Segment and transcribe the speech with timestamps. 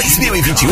[0.00, 0.68] 2021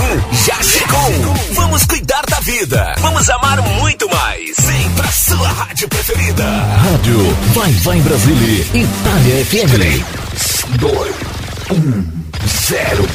[0.46, 1.34] já chegou.
[1.52, 2.94] Vamos cuidar da vida.
[2.98, 4.56] Vamos amar muito mais.
[4.60, 6.44] Vem pra sua rádio preferida.
[6.44, 9.70] Rádio Vai Vai Brasília, Itália FM.
[9.70, 10.04] 3,
[10.78, 11.14] 2,
[11.72, 12.04] 1,
[12.68, 13.08] 0.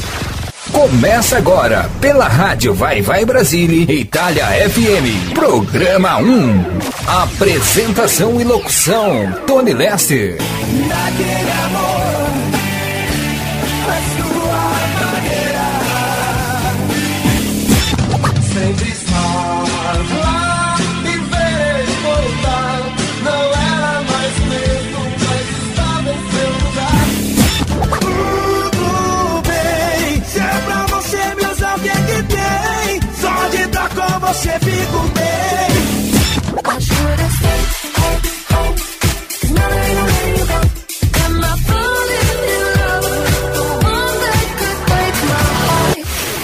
[0.71, 5.33] Começa agora, pela Rádio Vai Vai Brasília, Itália FM.
[5.33, 6.65] Programa 1.
[7.07, 10.37] Apresentação e locução, Tony Lester.
[10.87, 12.02] Naquele amor,
[34.33, 34.73] você bem.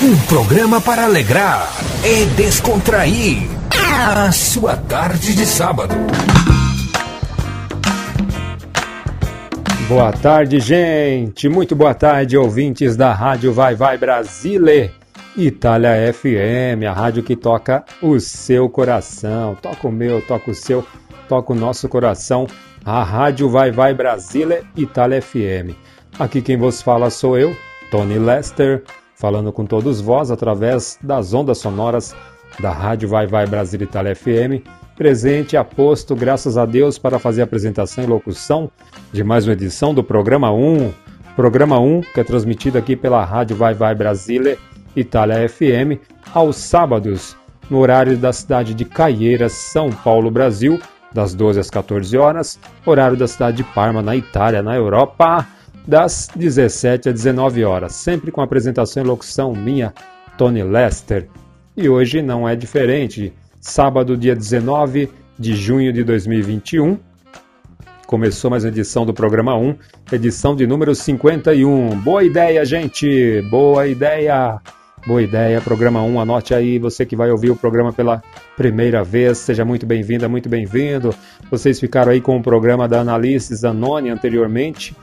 [0.02, 1.68] Um programa para alegrar
[2.04, 3.48] e descontrair
[4.16, 5.96] a sua tarde de sábado.
[9.88, 11.50] Boa tarde, gente.
[11.50, 14.92] Muito boa tarde, ouvintes da Rádio Vai Vai Brasile,
[15.40, 19.56] Itália FM, a rádio que toca o seu coração.
[19.62, 20.86] Toca o meu, toca o seu,
[21.30, 22.46] toca o nosso coração.
[22.84, 25.78] A Rádio Vai Vai Brasile, Itália FM.
[26.20, 27.56] Aqui quem vos fala sou eu,
[27.90, 28.84] Tony Lester,
[29.16, 32.14] falando com todos vós através das ondas sonoras
[32.60, 34.68] da Rádio Vai Vai Brasília Itália FM,
[34.98, 38.70] presente aposto, graças a Deus, para fazer a apresentação e locução
[39.14, 40.92] de mais uma edição do Programa 1.
[41.34, 44.58] Programa 1, que é transmitido aqui pela Rádio Vai Vai Brasília
[44.96, 46.00] Itália FM,
[46.34, 47.36] aos sábados,
[47.70, 50.80] no horário da cidade de Caieiras, São Paulo, Brasil,
[51.12, 55.48] das 12 às 14 horas, horário da cidade de Parma, na Itália, na Europa,
[55.88, 59.94] das 17 às 19 horas, sempre com apresentação e locução minha,
[60.38, 61.28] Tony Lester.
[61.76, 63.34] E hoje não é diferente.
[63.60, 66.98] Sábado, dia 19 de junho de 2021,
[68.06, 69.76] começou mais uma edição do programa 1,
[70.12, 72.00] edição de número 51.
[72.02, 73.42] Boa ideia, gente!
[73.50, 74.60] Boa ideia!
[75.08, 78.22] Boa ideia, programa 1, anote aí, você que vai ouvir o programa pela
[78.58, 81.16] primeira vez, seja muito bem-vinda, muito bem-vindo.
[81.50, 84.94] Vocês ficaram aí com o programa da Analice Zanoni anteriormente,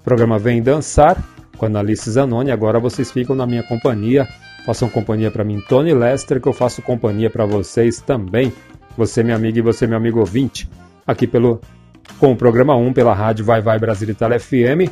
[0.00, 1.22] o programa Vem Dançar,
[1.58, 4.26] com a Analice Zanoni, agora vocês ficam na minha companhia,
[4.64, 8.52] façam companhia para mim, Tony Lester, que eu faço companhia para vocês também,
[8.96, 10.70] você minha amiga e você meu amigo ouvinte,
[11.06, 11.60] aqui pelo
[12.18, 14.90] com o programa 1 pela rádio Vai Vai Brasil Itália FM.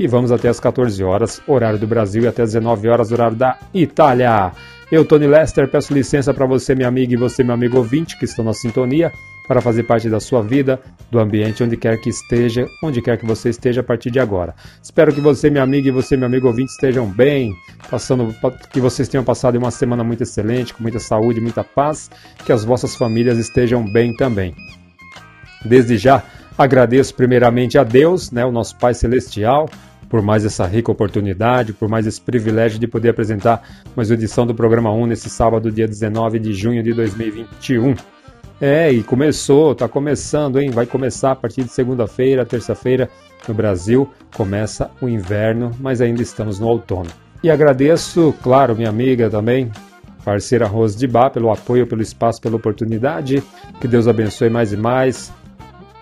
[0.00, 3.36] E vamos até as 14 horas, horário do Brasil, e até as 19 horas, horário
[3.36, 4.50] da Itália.
[4.90, 8.24] Eu, Tony Lester, peço licença para você, minha amiga, e você, meu amigo ouvinte, que
[8.24, 9.12] estão na sintonia,
[9.46, 10.80] para fazer parte da sua vida,
[11.10, 14.54] do ambiente, onde quer que esteja, onde quer que você esteja a partir de agora.
[14.82, 17.52] Espero que você, minha amiga, e você, meu amigo ouvinte, estejam bem,
[17.90, 18.34] passando,
[18.72, 22.10] que vocês tenham passado uma semana muito excelente, com muita saúde, muita paz,
[22.46, 24.54] que as vossas famílias estejam bem também.
[25.62, 26.24] Desde já,
[26.60, 29.66] Agradeço primeiramente a Deus, né, o nosso Pai Celestial,
[30.10, 33.62] por mais essa rica oportunidade, por mais esse privilégio de poder apresentar
[33.94, 37.94] mais uma edição do programa 1 nesse sábado, dia 19 de junho de 2021.
[38.60, 40.70] É, e começou, tá começando, hein?
[40.70, 43.08] Vai começar a partir de segunda-feira, terça-feira
[43.48, 47.08] no Brasil, começa o inverno, mas ainda estamos no outono.
[47.42, 49.70] E agradeço, claro, minha amiga também,
[50.24, 53.42] parceira Rose de Bar, pelo apoio, pelo espaço, pela oportunidade.
[53.80, 55.32] Que Deus abençoe mais e mais.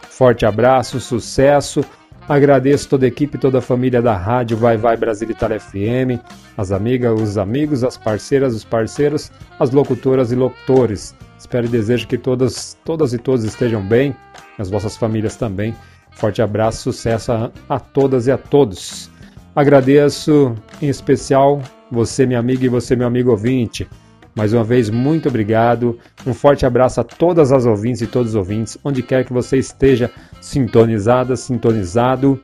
[0.08, 1.84] Forte abraço, sucesso.
[2.28, 6.22] Agradeço toda a equipe, toda a família da rádio Vai Vai Brasil Itália FM,
[6.58, 11.14] as amigas, os amigos, as parceiras, os parceiros, as locutoras e locutores.
[11.38, 14.14] Espero e desejo que todas, todas e todos estejam bem,
[14.58, 15.74] as vossas famílias também.
[16.10, 19.10] Forte abraço, sucesso a, a todas e a todos.
[19.56, 23.88] Agradeço em especial você, minha amiga, e você, meu amigo ouvinte.
[24.38, 25.98] Mais uma vez, muito obrigado.
[26.24, 29.56] Um forte abraço a todas as ouvintes e todos os ouvintes, onde quer que você
[29.56, 32.40] esteja sintonizada, sintonizado,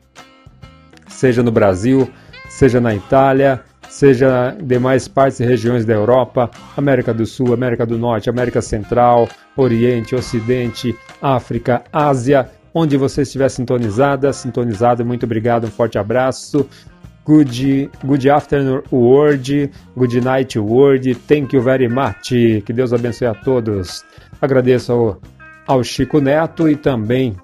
[1.06, 2.10] seja no Brasil,
[2.48, 7.86] seja na Itália, seja em demais partes e regiões da Europa, América do Sul, América
[7.86, 15.68] do Norte, América Central, Oriente, Ocidente, África, Ásia, onde você estiver sintonizada, sintonizado, muito obrigado,
[15.68, 16.68] um forte abraço.
[17.26, 19.70] Good, good afternoon, world.
[19.96, 21.14] Good night, world.
[21.26, 22.28] Thank you very much.
[22.28, 24.04] Que Deus abençoe a todos.
[24.42, 25.20] Agradeço ao,
[25.66, 27.34] ao Chico Neto e também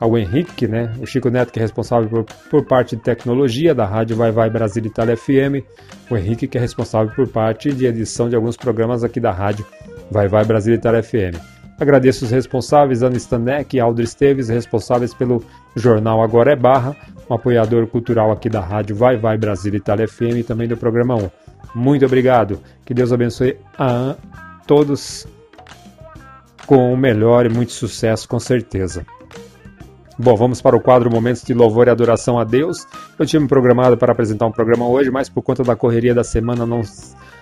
[0.00, 0.92] ao Henrique, né?
[0.98, 4.50] O Chico Neto, que é responsável por, por parte de tecnologia da Rádio Vai Vai
[4.50, 5.62] Brasil Itália FM.
[6.10, 9.64] O Henrique, que é responsável por parte de edição de alguns programas aqui da Rádio
[10.10, 11.38] Vai Vai Brasil Itália FM.
[11.78, 15.42] Agradeço os responsáveis, Ana Stanek e Aldo Esteves, responsáveis pelo
[15.76, 16.96] jornal Agora é Barra,
[17.30, 21.14] um apoiador cultural aqui da rádio Vai Vai Brasil Itália FM e também do programa
[21.14, 21.30] 1.
[21.74, 22.58] muito obrigado.
[22.84, 24.16] Que Deus abençoe a
[24.66, 25.26] todos
[26.66, 29.04] com o melhor e muito sucesso, com certeza.
[30.18, 32.86] Bom, vamos para o quadro Momentos de Louvor e Adoração a Deus.
[33.18, 36.22] Eu tinha me programado para apresentar um programa hoje, mas por conta da correria da
[36.22, 36.82] semana não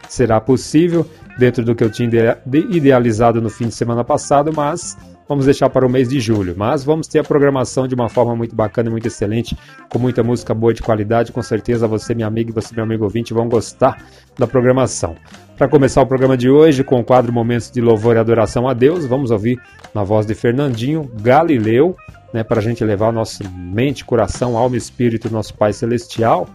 [0.09, 1.05] será possível,
[1.39, 4.97] dentro do que eu tinha idea- de- idealizado no fim de semana passado, mas
[5.29, 6.55] vamos deixar para o mês de julho.
[6.57, 9.57] Mas vamos ter a programação de uma forma muito bacana e muito excelente,
[9.91, 11.31] com muita música boa de qualidade.
[11.31, 14.03] Com certeza você, minha amiga, e você, meu amigo ouvinte, vão gostar
[14.39, 15.17] da programação.
[15.57, 18.73] Para começar o programa de hoje, com o quadro Momentos de Louvor e Adoração a
[18.73, 19.61] Deus, vamos ouvir
[19.93, 21.97] na voz de Fernandinho Galileu,
[22.33, 26.49] né, para a gente levar nossa mente, coração, alma e espírito nosso Pai Celestial,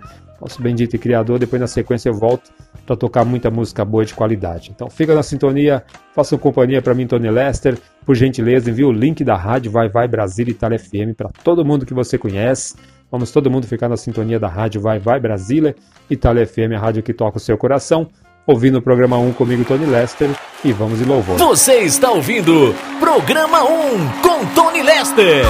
[0.43, 1.39] nosso bendito e Criador.
[1.39, 2.51] Depois, na sequência, eu volto
[2.85, 4.71] para tocar muita música boa de qualidade.
[4.75, 7.77] Então, fica na sintonia, façam companhia para mim, Tony Lester.
[8.05, 11.85] Por gentileza, envie o link da rádio Vai Vai Brasília Itália FM para todo mundo
[11.85, 12.75] que você conhece.
[13.09, 15.75] Vamos todo mundo ficar na sintonia da rádio Vai Vai Brasília
[16.09, 18.09] Itália FM, a rádio que toca o seu coração.
[18.45, 20.29] Ouvindo o programa 1 comigo, Tony Lester,
[20.65, 21.37] e vamos de louvor.
[21.37, 25.45] Você está ouvindo Programa 1 com Tony Lester.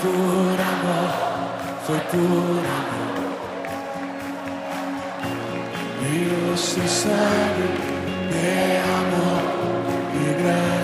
[0.00, 1.10] Por amor,
[1.86, 3.00] foi por amor.
[6.02, 7.68] E seu sangue
[8.34, 9.42] é amor
[10.14, 10.79] e grande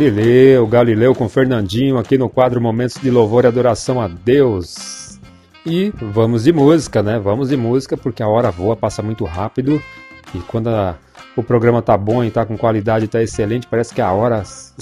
[0.00, 5.18] Galileu, Galileu com Fernandinho aqui no quadro Momentos de Louvor e Adoração a Deus.
[5.64, 7.18] E vamos de música, né?
[7.18, 9.82] Vamos de música porque a hora voa, passa muito rápido.
[10.34, 10.96] E quando a-
[11.34, 14.74] o programa tá bom e tá com qualidade, tá excelente, parece que a hora, os,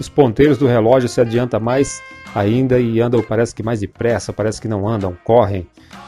[0.00, 2.00] os ponteiros do relógio se adianta mais
[2.34, 5.66] ainda e andam, parece que mais depressa, parece que não andam, correm.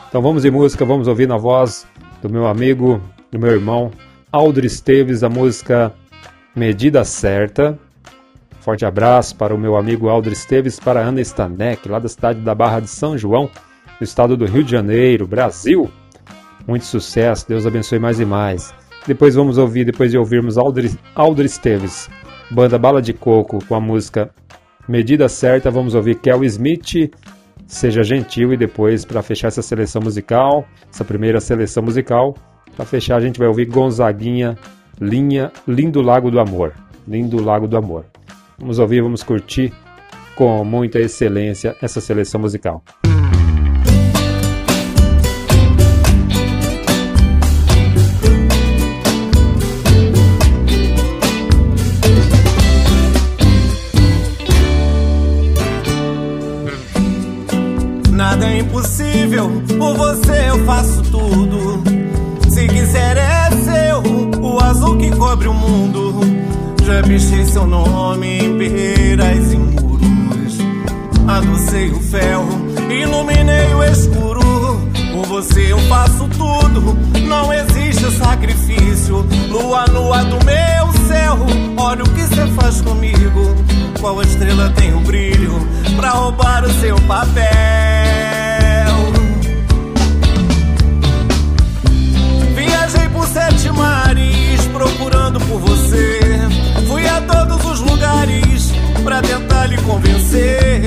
[0.08, 1.86] Então vamos de música, vamos ouvir na voz
[2.22, 3.90] do meu amigo, do meu irmão
[4.32, 5.92] Aldro Esteves, a música
[6.54, 7.78] Medida Certa.
[8.66, 12.52] Forte abraço para o meu amigo Aldo Esteves, para Ana Stanek, lá da cidade da
[12.52, 13.48] Barra de São João,
[14.00, 15.88] no estado do Rio de Janeiro, Brasil.
[16.66, 18.74] Muito sucesso, Deus abençoe mais e mais.
[19.06, 22.10] Depois vamos ouvir, depois de ouvirmos Aldo Esteves,
[22.50, 24.30] banda Bala de Coco, com a música
[24.88, 27.12] Medida Certa, vamos ouvir Kel Smith,
[27.68, 32.34] Seja Gentil, e depois, para fechar essa seleção musical, essa primeira seleção musical,
[32.74, 34.58] para fechar a gente vai ouvir Gonzaguinha,
[35.00, 36.72] Linha, Lindo Lago do Amor.
[37.06, 38.04] Lindo Lago do Amor.
[38.58, 39.72] Vamos ouvir, vamos curtir
[40.34, 42.82] com muita excelência essa seleção musical.
[58.10, 61.75] Nada é impossível, por você eu faço tudo.
[66.96, 70.58] Já pichei seu nome em peiras e muros.
[71.28, 72.48] Adoçei o ferro,
[72.90, 74.40] iluminei o escuro.
[75.12, 76.96] Por você eu faço tudo,
[77.28, 79.26] não existe sacrifício.
[79.50, 81.36] Lua nua do meu céu,
[81.76, 83.54] olha o que você faz comigo.
[84.00, 85.52] Qual estrela tem o brilho
[85.96, 87.44] pra roubar o seu papel?
[92.54, 96.65] Viajei por sete mares procurando por você.
[97.22, 100.82] Todos os lugares pra tentar lhe convencer.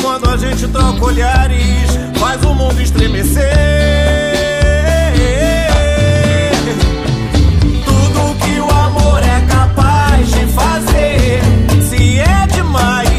[0.00, 3.48] Quando a gente troca olhares, faz o mundo estremecer.
[7.84, 11.40] Tudo que o amor é capaz de fazer.
[11.88, 13.11] Se é demais,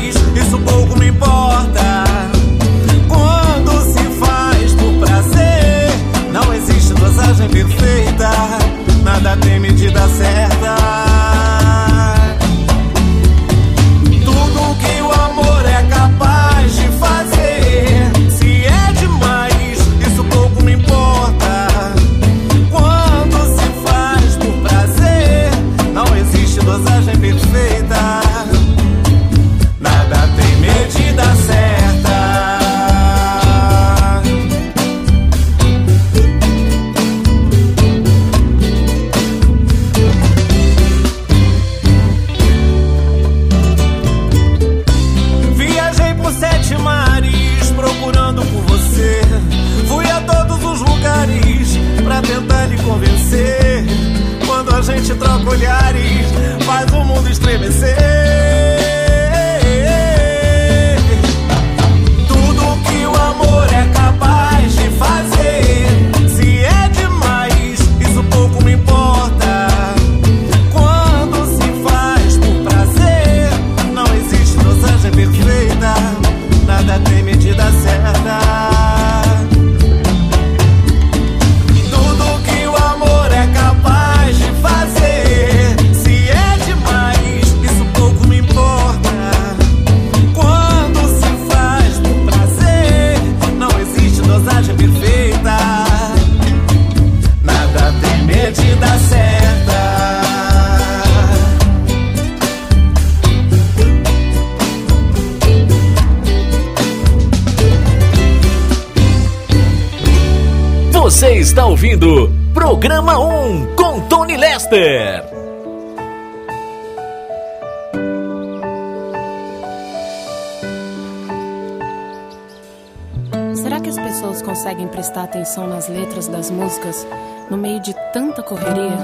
[125.54, 127.06] coração nas letras das músicas
[127.50, 128.98] no meio de tanta correria?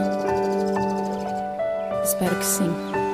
[2.03, 3.08] Espero que sim.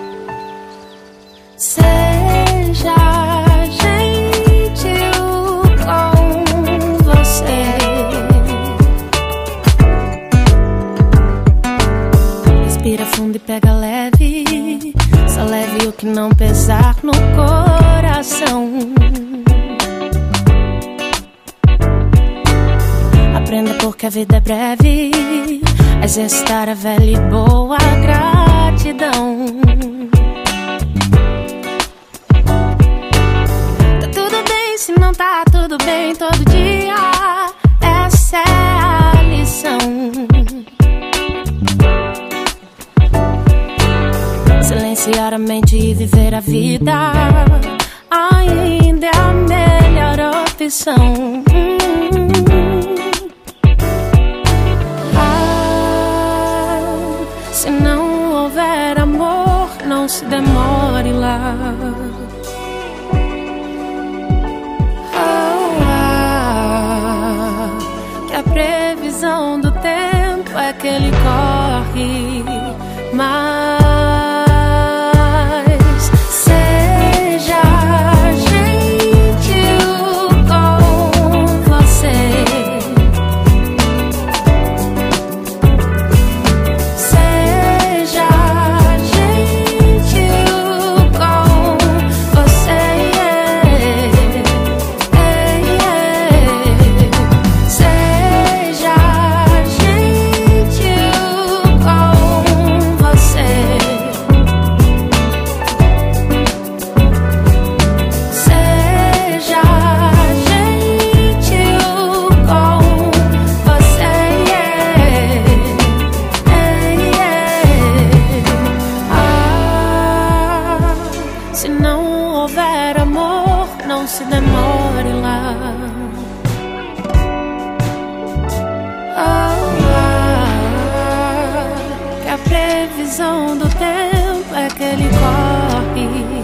[132.66, 136.44] previsão do tempo é que ele corre.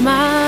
[0.00, 0.47] Mas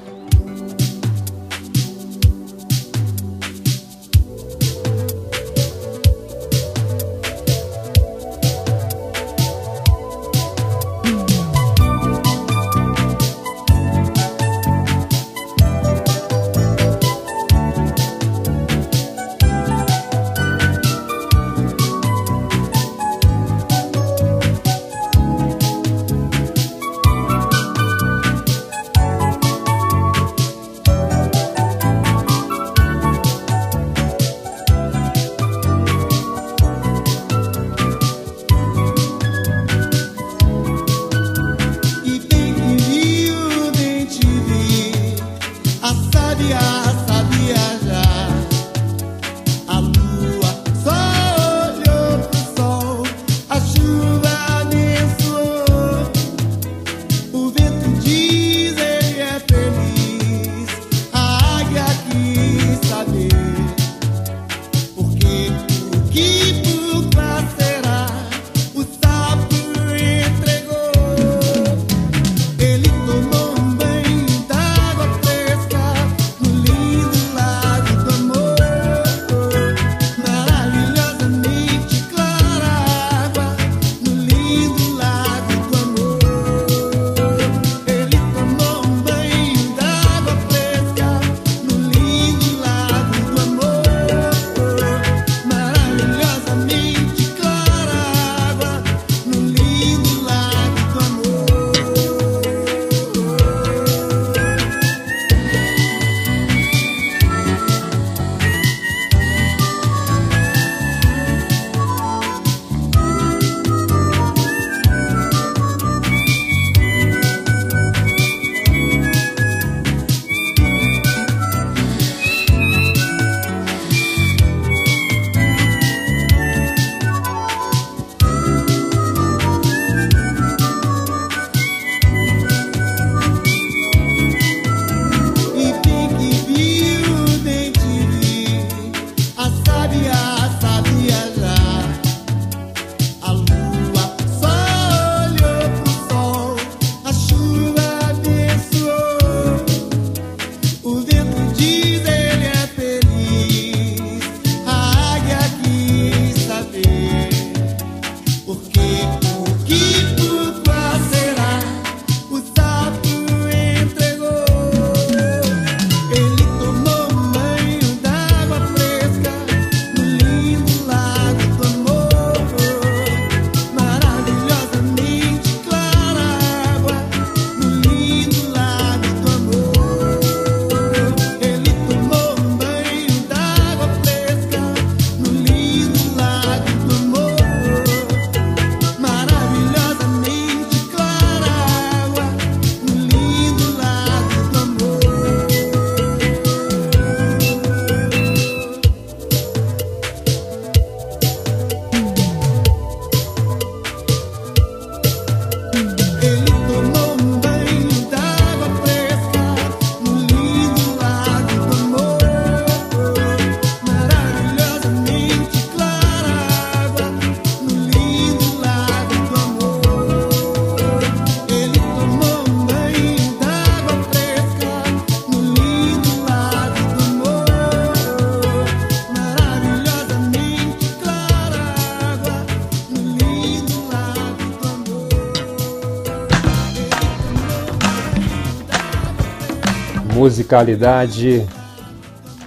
[240.21, 241.47] Musicalidade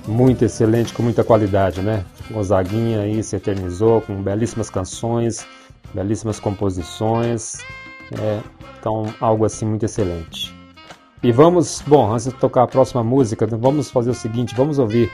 [0.06, 2.04] muito excelente, com muita qualidade, né?
[2.30, 5.44] Gonzaguinha aí se eternizou com belíssimas canções,
[5.92, 7.58] belíssimas composições,
[8.16, 8.38] é,
[8.78, 10.54] então algo assim muito excelente.
[11.20, 15.10] E vamos, bom, antes de tocar a próxima música, vamos fazer o seguinte, vamos ouvir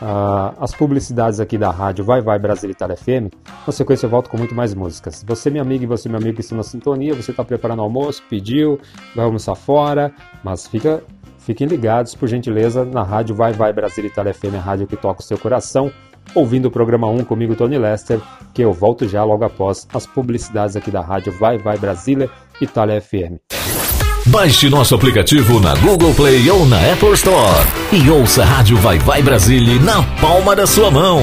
[0.00, 3.34] ah, as publicidades aqui da rádio Vai Vai Brasil Itália FM.
[3.66, 5.24] Na sequência eu volto com muito mais músicas.
[5.26, 7.82] Você, minha amiga, e você, meu amigo, que estão na sintonia, você está preparando o
[7.82, 8.78] almoço, pediu,
[9.14, 11.02] vai almoçar fora, mas fica,
[11.48, 15.20] fiquem ligados, por gentileza, na rádio Vai Vai Brasil Itália FM, a rádio que toca
[15.20, 15.90] o seu coração,
[16.34, 18.20] ouvindo o programa 1 comigo, Tony Lester,
[18.52, 22.28] que eu volto já logo após as publicidades aqui da rádio Vai Vai Brasília
[22.60, 23.40] Itália FM.
[24.26, 28.98] Baixe nosso aplicativo na Google Play ou na Apple Store e ouça a Rádio Vai
[28.98, 31.22] Vai Brasília na palma da sua mão.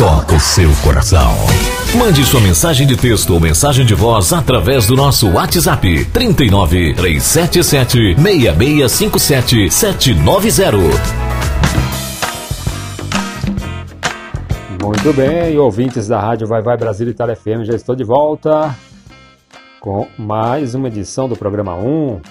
[0.00, 1.30] toca o seu coração.
[1.94, 8.14] Mande sua mensagem de texto ou mensagem de voz através do nosso WhatsApp 39 377
[8.14, 10.96] 6657 790.
[14.82, 18.74] Muito bem, ouvintes da rádio Vai Vai Brasil Itália FM, já estou de volta
[19.80, 22.22] com mais uma edição do programa 1,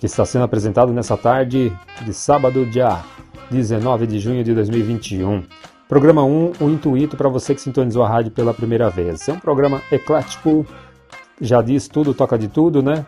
[0.00, 3.04] que está sendo apresentado nessa tarde de sábado, dia
[3.50, 5.42] 19 de junho de 2021.
[5.88, 9.28] Programa 1, o intuito para você que sintonizou a rádio pela primeira vez.
[9.28, 10.66] É um programa eclético,
[11.40, 13.06] já diz tudo, toca de tudo, né?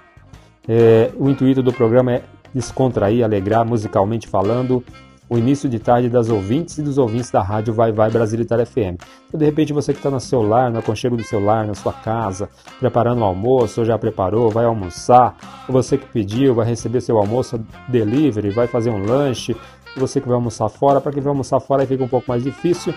[0.68, 2.22] É, o intuito do programa é
[2.54, 4.84] descontrair, alegrar, musicalmente falando,
[5.28, 8.64] o início de tarde das ouvintes e dos ouvintes da rádio Vai Vai Brasil Itália
[8.64, 8.96] FM.
[9.26, 12.48] Então, de repente, você que está no celular, no aconchego do celular, na sua casa,
[12.78, 15.36] preparando o almoço, ou já preparou, vai almoçar,
[15.68, 19.54] ou você que pediu, vai receber seu almoço delivery, vai fazer um lanche,
[19.98, 22.94] você que vai almoçar fora, para quem vai almoçar fora fica um pouco mais difícil,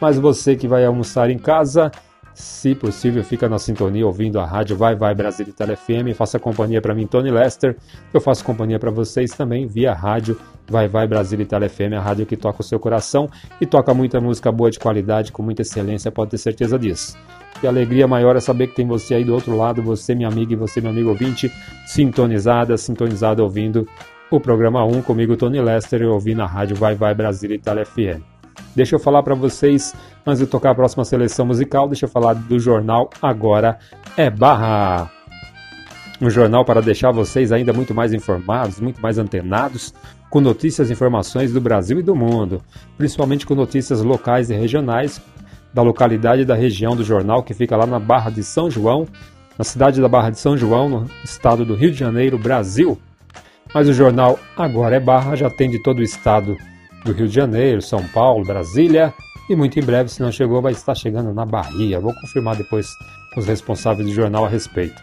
[0.00, 1.90] mas você que vai almoçar em casa,
[2.36, 6.14] se possível, fica na sintonia ouvindo a rádio Vai Vai Brasil Itália FM.
[6.14, 7.78] Faça companhia para mim, Tony Lester.
[8.12, 12.26] Eu faço companhia para vocês também via rádio Vai Vai Brasil Itália FM, a rádio
[12.26, 13.26] que toca o seu coração
[13.58, 17.16] e toca muita música boa de qualidade, com muita excelência, pode ter certeza disso.
[17.62, 20.28] E a alegria maior é saber que tem você aí do outro lado, você, minha
[20.28, 21.50] amiga, e você, meu amigo ouvinte,
[21.86, 23.88] sintonizada, sintonizada ouvindo
[24.30, 28.22] o programa 1 comigo, Tony Lester, e ouvindo a rádio Vai Vai Brasil Itália FM.
[28.74, 29.94] Deixa eu falar para vocês,
[30.26, 33.78] antes de tocar a próxima seleção musical, deixa eu falar do jornal Agora
[34.16, 35.10] é Barra.
[36.20, 39.94] Um jornal para deixar vocês ainda muito mais informados, muito mais antenados,
[40.30, 42.62] com notícias e informações do Brasil e do mundo,
[42.96, 45.20] principalmente com notícias locais e regionais
[45.72, 49.06] da localidade e da região do jornal, que fica lá na Barra de São João,
[49.58, 52.98] na cidade da Barra de São João, no estado do Rio de Janeiro, Brasil.
[53.74, 56.56] Mas o jornal Agora é Barra já tem de todo o estado
[57.04, 59.12] do Rio de Janeiro, São Paulo, Brasília
[59.48, 62.00] e muito em breve, se não chegou, vai estar chegando na Bahia.
[62.00, 62.88] Vou confirmar depois
[63.36, 65.00] os responsáveis do jornal a respeito.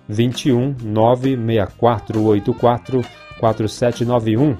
[0.09, 3.03] 21 96484
[3.39, 4.57] 4791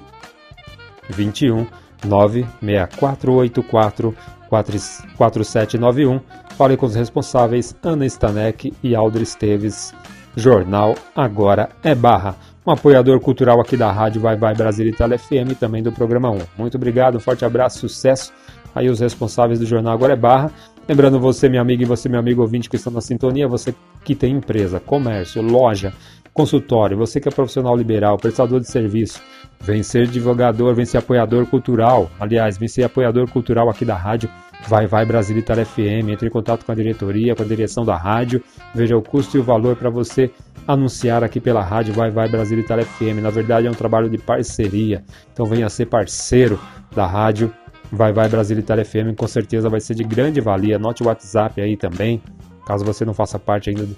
[1.09, 1.67] 21
[2.05, 4.15] 96484
[4.49, 6.19] 4791.
[6.57, 9.93] Fale com os responsáveis Ana Stanek e Aldo Esteves.
[10.35, 12.35] Jornal Agora é Barra.
[12.65, 16.29] Um apoiador cultural aqui da Rádio Vai Vai Brasil Itália FM e também do programa
[16.29, 16.39] 1.
[16.57, 18.31] Muito obrigado, um forte abraço, sucesso
[18.73, 20.51] aí os responsáveis do Jornal Agora é Barra.
[20.87, 24.15] Lembrando você, minha amiga, e você, meu amigo ouvinte que estão na sintonia, você que
[24.15, 25.93] tem empresa, comércio, loja,
[26.33, 29.21] consultório, você que é profissional liberal, prestador de serviço,
[29.59, 32.09] vem ser divulgador, vem ser apoiador cultural.
[32.19, 34.29] Aliás, vem ser apoiador cultural aqui da rádio
[34.67, 36.09] Vai Vai Brasil Itália FM.
[36.09, 38.43] Entre em contato com a diretoria, com a direção da rádio,
[38.73, 40.31] veja o custo e o valor para você
[40.67, 43.21] anunciar aqui pela rádio Vai Vai Brasil Itália FM.
[43.21, 45.03] Na verdade, é um trabalho de parceria.
[45.33, 46.59] Então venha ser parceiro
[46.95, 47.53] da rádio
[47.91, 49.15] Vai Vai Brasil Itália FM.
[49.17, 50.77] Com certeza vai ser de grande valia.
[50.77, 52.21] Anote o WhatsApp aí também.
[52.65, 53.95] Caso você não faça parte ainda do,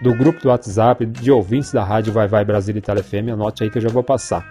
[0.00, 3.70] do grupo do WhatsApp de ouvintes da rádio Vai Vai Brasil Itália FM, anote aí
[3.70, 4.44] que eu já vou passar.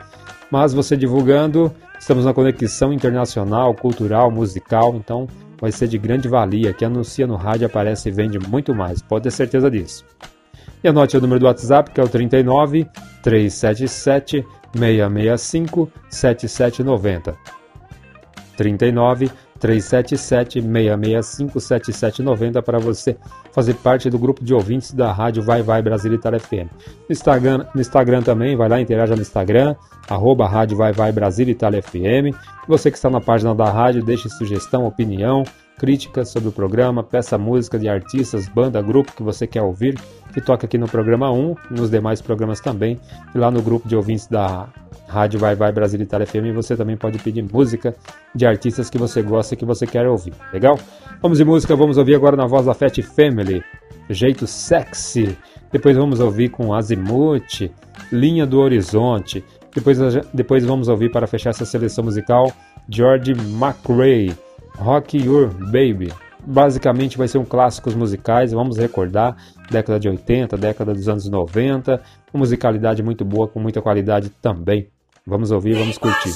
[0.50, 5.28] Mas você divulgando, estamos na conexão internacional, cultural, musical, então
[5.60, 6.74] vai ser de grande valia.
[6.74, 10.06] Que anuncia no rádio, aparece e vende muito mais, pode ter certeza disso.
[10.84, 12.88] E anote o número do WhatsApp que é o 39
[13.24, 17.36] 377 665 7790.
[18.58, 23.16] 39 377 665 7790 para você
[23.52, 26.70] fazer parte do grupo de ouvintes da rádio Vai Vai Brasil Itália FM.
[27.08, 29.76] No Instagram, no Instagram também, vai lá, interaja no Instagram,
[30.10, 32.36] arroba rádio Vai Vai Brasil Itália FM.
[32.68, 35.44] Você que está na página da rádio, deixe sugestão, opinião,
[35.78, 40.00] críticas sobre o programa, peça música de artistas, banda, grupo que você quer ouvir,
[40.34, 43.00] que toca aqui no programa 1, nos demais programas também,
[43.34, 44.68] e lá no grupo de ouvintes da
[45.08, 47.96] Rádio Vai Vai Brasil Itália FM, você também pode pedir música
[48.34, 50.80] de artistas que você gosta e que você quer ouvir, legal?
[51.22, 53.64] Vamos de música, vamos ouvir agora na voz da Fat Family,
[54.10, 55.38] Jeito Sexy,
[55.72, 57.72] depois vamos ouvir com Azimuth,
[58.12, 59.98] Linha do Horizonte, depois,
[60.34, 62.52] depois vamos ouvir para fechar essa seleção musical,
[62.90, 64.34] George McRae,
[64.78, 66.14] Rock Your Baby.
[66.48, 69.36] Basicamente vai ser um clássicos musicais, vamos recordar,
[69.70, 72.02] década de 80, década dos anos 90,
[72.34, 74.88] uma musicalidade muito boa, com muita qualidade também.
[75.28, 76.36] Vamos ouvir, vamos curtir.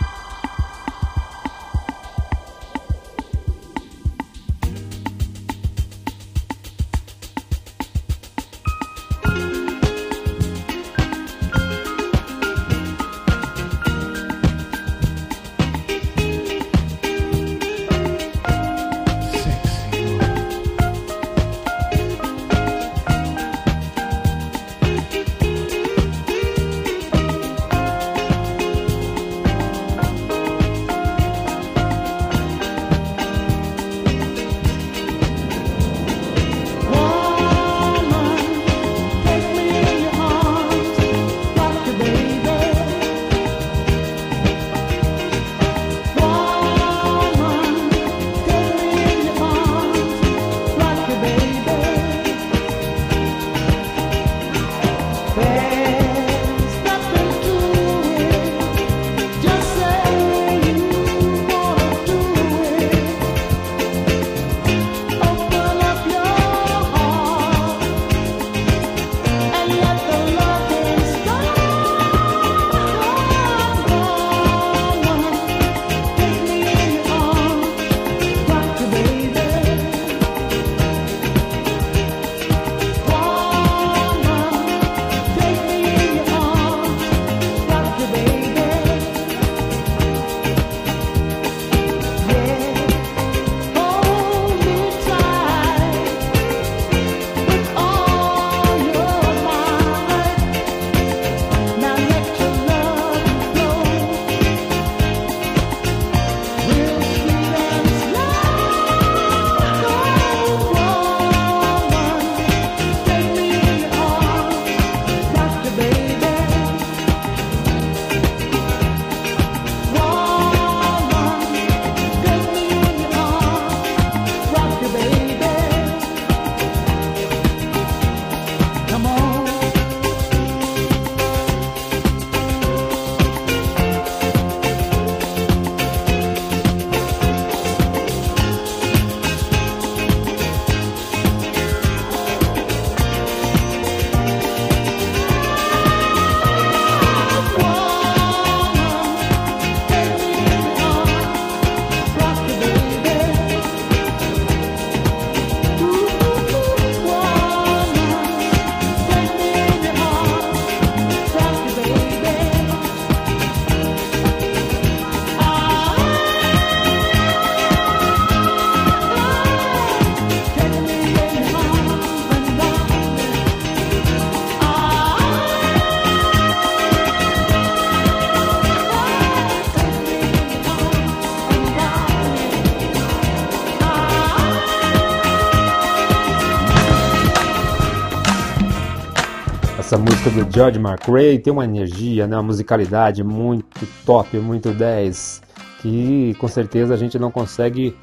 [189.91, 195.41] Essa música do George McRae tem uma energia, né, uma musicalidade muito top, muito 10,
[195.81, 197.93] que com certeza a gente não consegue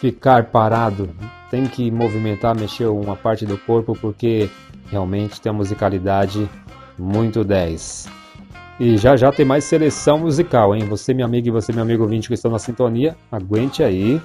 [0.00, 1.10] ficar parado.
[1.50, 4.48] Tem que movimentar, mexer uma parte do corpo porque
[4.88, 6.48] realmente tem uma musicalidade
[6.96, 8.08] muito 10.
[8.78, 10.84] E já já tem mais seleção musical, hein?
[10.84, 14.22] Você, minha amiga, e você, meu amigo ouvinte que estão na sintonia, aguente aí,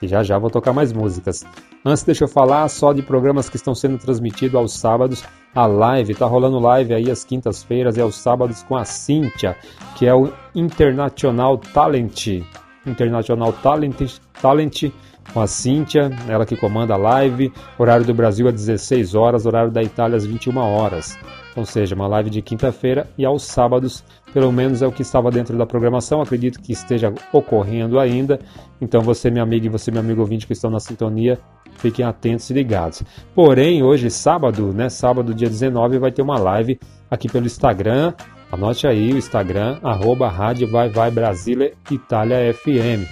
[0.00, 1.44] e já já vou tocar mais músicas.
[1.84, 5.24] Antes, deixa eu falar só de programas que estão sendo transmitidos aos sábados.
[5.54, 9.56] A live, tá rolando live aí às quintas-feiras e aos sábados com a Cíntia,
[9.96, 12.42] que é o International Talent.
[12.86, 14.90] International Talent, Talent
[15.32, 17.52] com a Cíntia, ela que comanda a live.
[17.78, 21.18] Horário do Brasil às 16 horas, horário da Itália às 21 horas.
[21.56, 25.30] Ou seja, uma live de quinta-feira e aos sábados, pelo menos é o que estava
[25.30, 26.20] dentro da programação.
[26.20, 28.38] Acredito que esteja ocorrendo ainda.
[28.80, 31.38] Então, você, minha amiga, e você, meu amigo ouvinte que estão na sintonia,
[31.76, 33.02] fiquem atentos e ligados.
[33.34, 34.88] Porém, hoje, sábado, né?
[34.88, 36.78] Sábado, dia 19, vai ter uma live
[37.10, 38.12] aqui pelo Instagram.
[38.52, 43.06] Anote aí o Instagram, arroba Rádio Vai Vai Brasília Itália FM.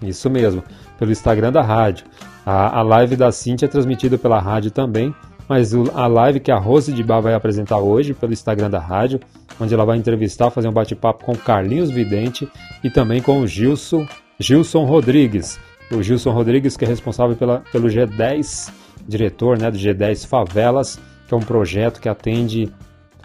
[0.00, 0.62] Isso mesmo,
[0.98, 2.06] pelo Instagram da rádio.
[2.44, 5.14] A, a live da Cintia é transmitida pela rádio também,
[5.48, 9.20] mas a live que a Rose de Bar vai apresentar hoje pelo Instagram da rádio,
[9.60, 12.48] onde ela vai entrevistar, fazer um bate-papo com Carlinhos Vidente
[12.82, 14.06] e também com o Gilson,
[14.38, 15.58] Gilson Rodrigues.
[15.90, 18.72] O Gilson Rodrigues, que é responsável pela, pelo G10,
[19.06, 22.72] diretor né, do G10 Favelas, que é um projeto que atende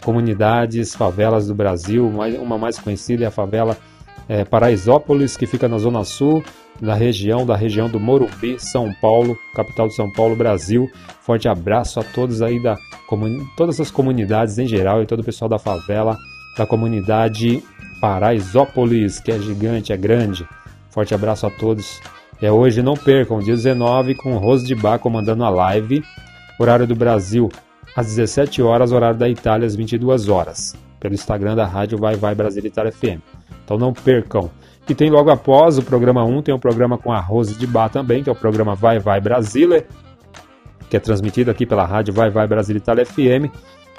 [0.03, 2.07] comunidades, favelas do Brasil.
[2.07, 3.77] Uma mais conhecida é a favela
[4.27, 6.43] é, Paraisópolis, que fica na Zona Sul,
[6.81, 10.89] da região, da região do Morumbi, São Paulo, capital de São Paulo, Brasil.
[11.21, 12.77] Forte abraço a todos aí da
[13.55, 16.17] todas as comunidades em geral e todo o pessoal da favela,
[16.57, 17.63] da comunidade
[17.99, 20.47] Paraisópolis, que é gigante, é grande.
[20.89, 21.99] Forte abraço a todos.
[22.41, 26.03] É hoje, não percam, dia 19, com o Rose de Bar comandando a live.
[26.59, 27.49] Horário do Brasil,
[27.95, 30.75] às 17 horas, horário da Itália, às 22 horas.
[30.99, 33.21] Pelo Instagram da rádio Vai Vai Brasil Itália FM.
[33.63, 34.49] Então não percam.
[34.89, 37.89] E tem logo após o programa 1, tem um programa com a Rose de Bar
[37.89, 39.85] também, que é o programa Vai Vai Brasília,
[40.89, 43.51] que é transmitido aqui pela rádio Vai Vai Brasília Itália FM,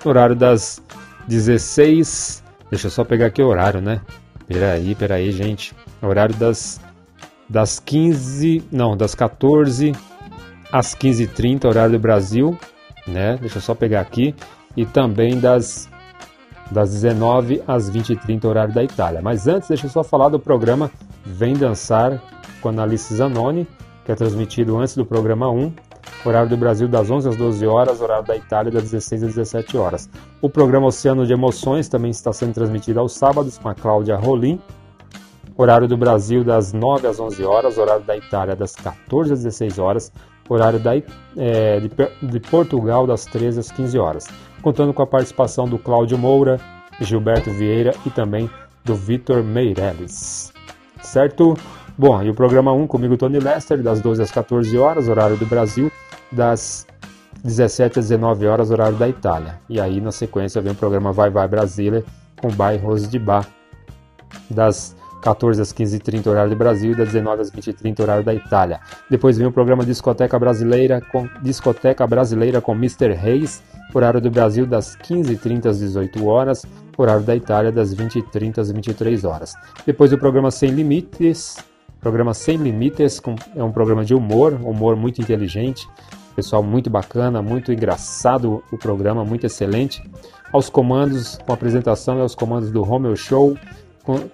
[0.03, 0.83] no horário das
[1.27, 2.43] 16.
[2.71, 4.01] Deixa eu só pegar aqui o horário, né?
[4.47, 5.75] Peraí, peraí, gente.
[6.01, 6.81] Horário das,
[7.49, 8.65] das 15.
[8.73, 9.93] Não, das 14
[10.73, 12.59] às 15h30, horário do Brasil,
[13.07, 13.37] né?
[13.41, 14.35] Deixa eu só pegar aqui.
[14.77, 15.88] E também das
[16.71, 19.21] das 19 às 20h30, horário da Itália.
[19.23, 20.91] Mas antes, deixa eu só falar do programa
[21.25, 22.21] Vem Dançar
[22.61, 23.67] com Analice Zanoni,
[24.05, 25.73] que é transmitido antes do programa 1,
[26.25, 29.77] horário do Brasil das 11 às 12 horas, horário da Itália das 16 às 17
[29.77, 30.09] horas.
[30.41, 34.61] O programa Oceano de Emoções também está sendo transmitido aos sábados com a Cláudia Rolim,
[35.57, 39.79] horário do Brasil das 9 às 11 horas, horário da Itália das 14 às 16
[39.79, 40.13] horas,
[40.49, 41.91] horário da, eh, de,
[42.27, 44.29] de Portugal das 13 às 15 horas,
[44.63, 46.61] contando com a participação do Cláudio Moura,
[47.01, 48.51] Gilberto Vieira e também
[48.85, 50.53] do Vitor Meirelles.
[51.03, 51.57] Certo?
[51.97, 55.47] Bom, e o programa 1 comigo, Tony Lester, das 12 às 14 horas, horário do
[55.47, 55.91] Brasil,
[56.31, 56.87] das
[57.43, 59.61] 17 às 19 horas, horário da Itália.
[59.69, 62.05] E aí, na sequência, vem o programa Vai Vai Brasília
[62.41, 63.47] com bairros de Bar,
[64.49, 68.81] das 14 às 15h30, horário do Brasil, e das 19 às 20h30, horário da Itália.
[69.11, 73.13] Depois vem o programa Discoteca Brasileira com Discoteca Brasileira com Mr.
[73.15, 73.63] Reis,
[73.95, 76.65] horário do Brasil das 15h30 às 18 horas,
[76.97, 79.55] horário da Itália das 20h30 às 23 horas.
[79.87, 81.57] Depois o programa Sem Limites,
[82.01, 85.89] programa Sem Limites, com- é um programa de humor, humor muito inteligente,
[86.37, 90.01] pessoal muito bacana, muito engraçado o programa, muito excelente.
[90.53, 93.57] Aos comandos, com apresentação e aos comandos do Romeo Show,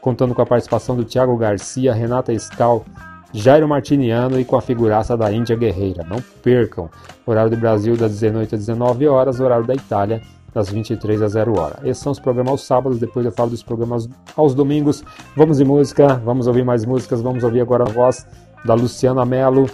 [0.00, 2.84] contando com a participação do Thiago Garcia, Renata Scal,
[3.32, 6.04] Jairo Martiniano e com a figuraça da Índia Guerreira.
[6.04, 6.88] Não percam.
[7.26, 10.20] Horário do Brasil das 18 às 19 horas, horário da Itália
[10.52, 11.80] das 23 às 0 hora.
[11.82, 15.02] Esses são os programas aos sábados, depois eu falo dos programas aos domingos.
[15.36, 18.24] Vamos de música, vamos ouvir mais músicas, vamos ouvir agora a voz
[18.64, 19.68] da Luciana Mello,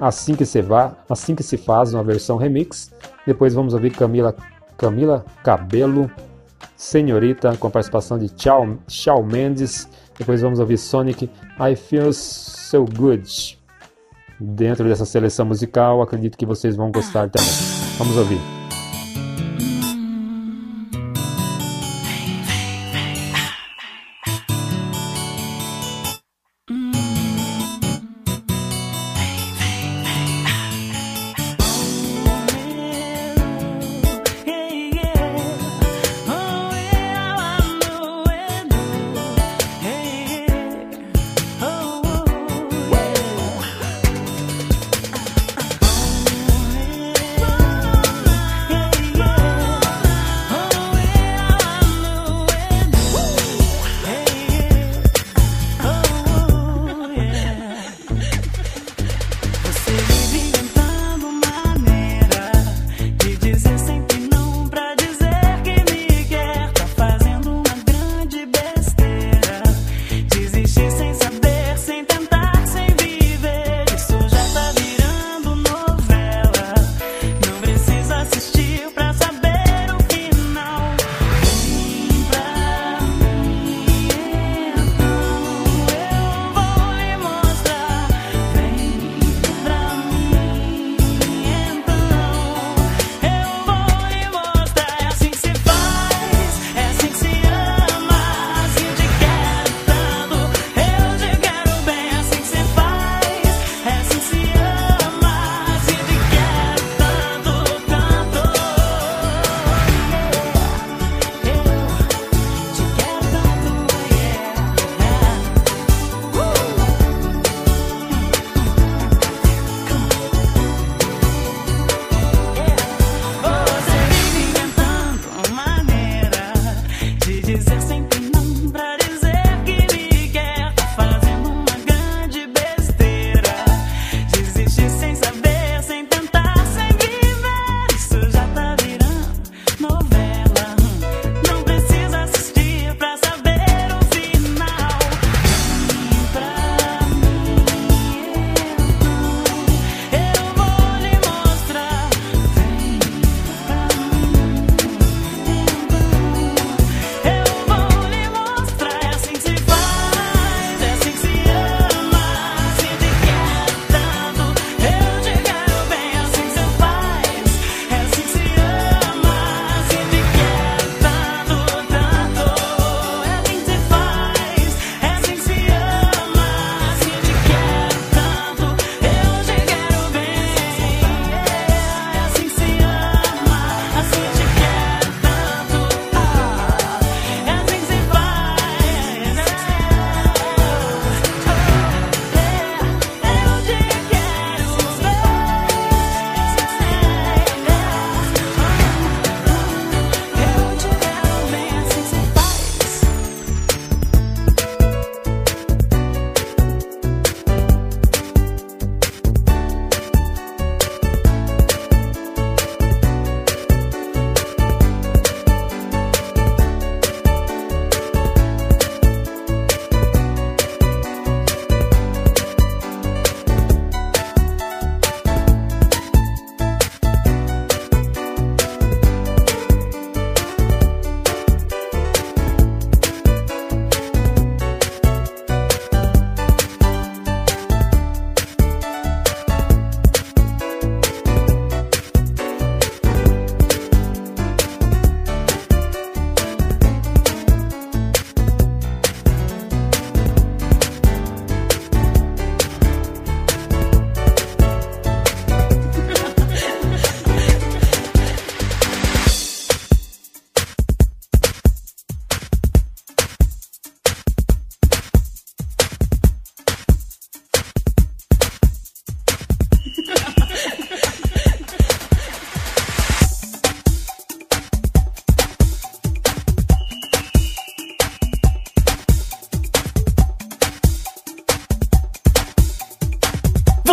[0.00, 2.92] Assim que se vá, assim que se faz, uma versão remix.
[3.26, 4.34] Depois vamos ouvir Camila
[4.76, 6.08] Camila Cabelo,
[6.78, 9.88] Senhorita, com a participação de Shawn, Mendes.
[10.16, 11.28] Depois vamos ouvir Sonic,
[11.60, 13.58] I Feel So Good.
[14.38, 17.50] Dentro dessa seleção musical, acredito que vocês vão gostar também.
[17.98, 18.57] Vamos ouvir.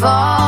[0.00, 0.47] fall.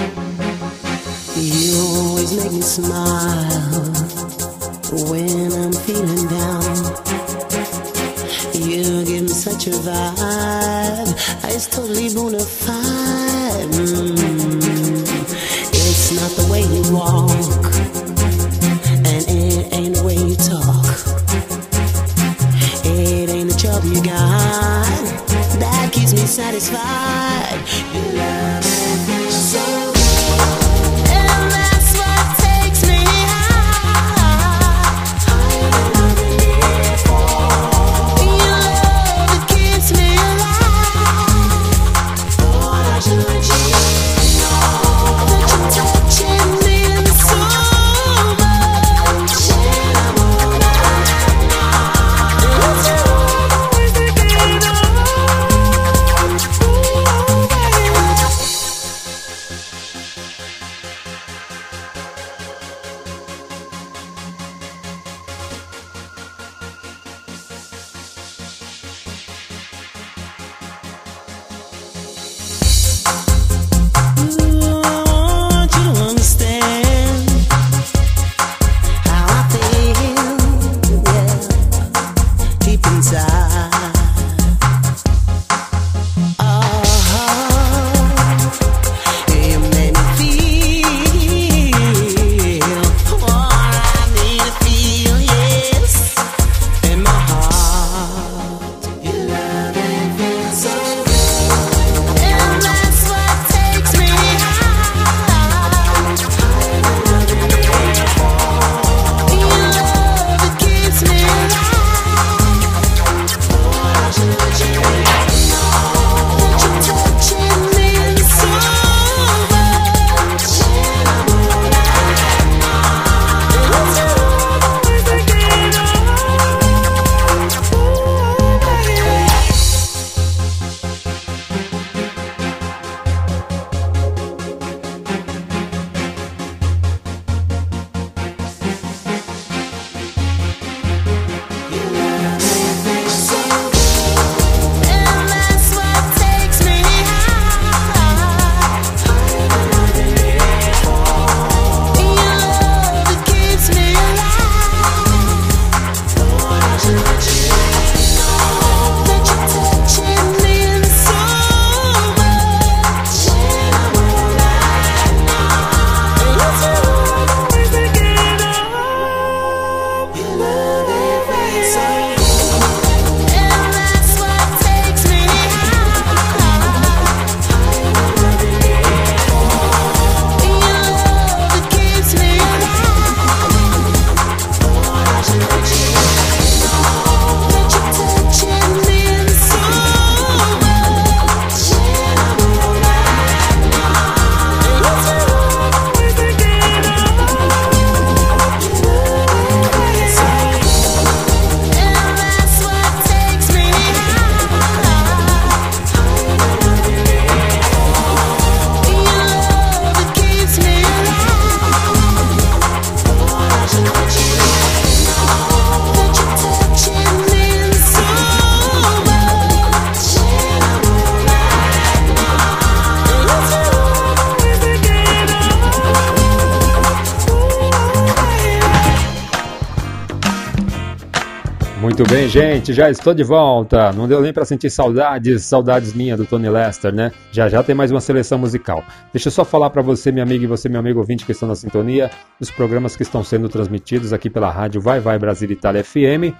[232.71, 233.91] Gente, já estou de volta.
[233.91, 237.11] Não deu nem para sentir saudades, saudades minha do Tony Lester, né?
[237.31, 238.83] Já já tem mais uma seleção musical.
[239.13, 241.47] Deixa eu só falar para você, minha amiga, e você, meu amigo ouvinte que estão
[241.47, 242.09] na sintonia,
[242.39, 246.33] os programas que estão sendo transmitidos aqui pela rádio Vai Vai Brasil Itália FM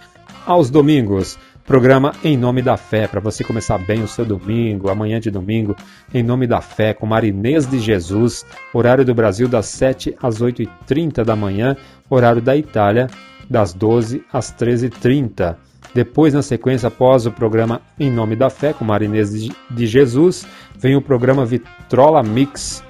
[0.46, 1.38] aos domingos.
[1.66, 5.76] Programa Em Nome da Fé, para você começar bem o seu domingo, amanhã de domingo,
[6.14, 11.24] Em Nome da Fé, com Marinês de Jesus, horário do Brasil das 7 às 8h30
[11.24, 11.78] da manhã,
[12.10, 13.08] horário da Itália
[13.52, 15.56] das 12 às 13h30.
[15.94, 19.32] Depois, na sequência, após o programa Em Nome da Fé, com Marinês
[19.70, 20.48] de Jesus,
[20.80, 22.82] vem o programa Vitrola Mix.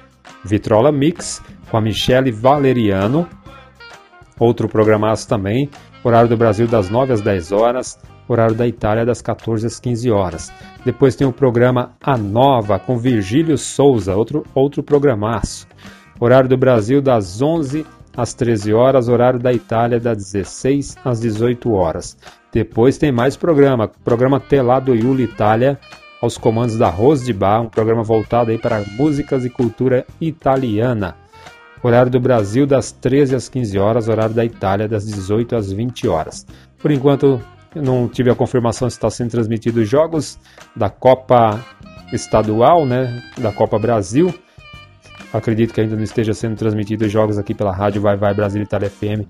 [0.44, 3.28] Vitrola Mix, com a Michele Valeriano.
[4.38, 5.68] Outro programaço também,
[6.02, 7.98] horário do Brasil das 9 às 10 horas,
[8.28, 10.52] horário da Itália das 14 às 15 horas.
[10.84, 15.66] Depois tem o programa A Nova, com Virgílio Souza, outro, outro programaço.
[16.20, 18.01] Horário do Brasil das 11 às
[18.34, 22.16] 13 horas, horário da Itália das 16 às 18 horas.
[22.52, 25.78] Depois tem mais programa, programa Telá do Iuli Itália,
[26.20, 31.16] aos comandos da Rose de Bar, um programa voltado aí para músicas e cultura italiana.
[31.82, 36.06] Horário do Brasil das 13 às 15 horas, horário da Itália das 18 às 20
[36.06, 36.46] horas.
[36.78, 37.40] Por enquanto,
[37.74, 40.38] não tive a confirmação se está sendo transmitido os jogos
[40.76, 41.58] da Copa
[42.12, 44.32] Estadual, né, da Copa Brasil.
[45.32, 48.62] Acredito que ainda não esteja sendo transmitido os jogos aqui pela rádio Vai Vai Brasil
[48.62, 49.26] Itália FM.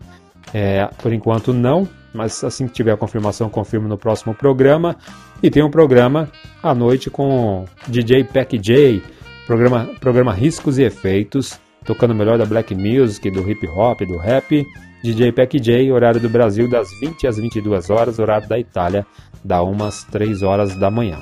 [0.52, 4.96] É, por enquanto não, mas assim que tiver a confirmação, confirmo no próximo programa.
[5.42, 6.28] E tem um programa
[6.62, 9.02] à noite com DJ Pack J,
[9.46, 14.66] programa, programa Riscos e Efeitos, tocando melhor da Black Music, do hip hop, do rap.
[15.02, 19.04] DJ Pack J, horário do Brasil das 20 às 22 horas, horário da Itália,
[19.44, 21.18] da 1 às 3 horas da manhã.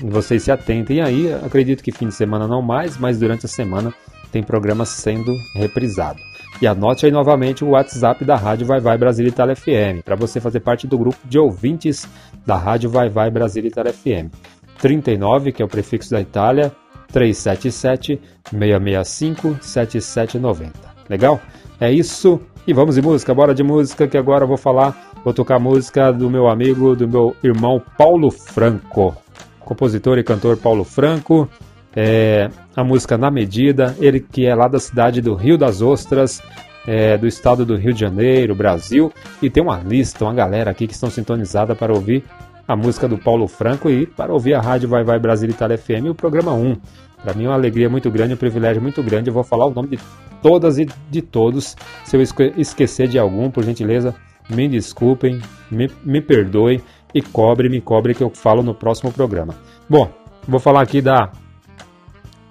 [0.00, 3.94] Vocês se atentem aí, acredito que fim de semana não mais, mas durante a semana
[4.32, 6.20] tem programa sendo reprisado.
[6.60, 10.40] E anote aí novamente o WhatsApp da Rádio Vai Vai Brasil Itália FM, para você
[10.40, 12.08] fazer parte do grupo de ouvintes
[12.44, 14.32] da Rádio Vai Vai Brasil Itália FM.
[14.78, 16.72] 39, que é o prefixo da Itália,
[17.12, 18.20] 377
[18.50, 20.72] 665 7790.
[21.08, 21.40] Legal?
[21.80, 22.40] É isso.
[22.66, 26.10] E vamos de música, bora de música, que agora eu vou falar, vou tocar música
[26.12, 29.14] do meu amigo, do meu irmão Paulo Franco.
[29.64, 31.48] Compositor e cantor Paulo Franco.
[31.96, 36.42] É, a música Na Medida, ele que é lá da cidade do Rio das Ostras,
[36.86, 40.86] é, do estado do Rio de Janeiro, Brasil, e tem uma lista, uma galera aqui
[40.88, 42.24] que estão sintonizada para ouvir
[42.66, 46.06] a música do Paulo Franco e para ouvir a rádio Vai Vai Brasil Itália FM
[46.06, 46.76] e o programa 1.
[47.22, 49.30] Para mim é uma alegria muito grande, um privilégio muito grande.
[49.30, 49.98] Eu vou falar o nome de
[50.42, 51.76] todas e de todos.
[52.04, 54.14] Se eu esque- esquecer de algum, por gentileza,
[54.50, 55.40] me desculpem,
[55.70, 56.82] me, me perdoem
[57.14, 59.54] e cobre, me cobre que eu falo no próximo programa.
[59.88, 60.10] Bom,
[60.48, 61.30] vou falar aqui da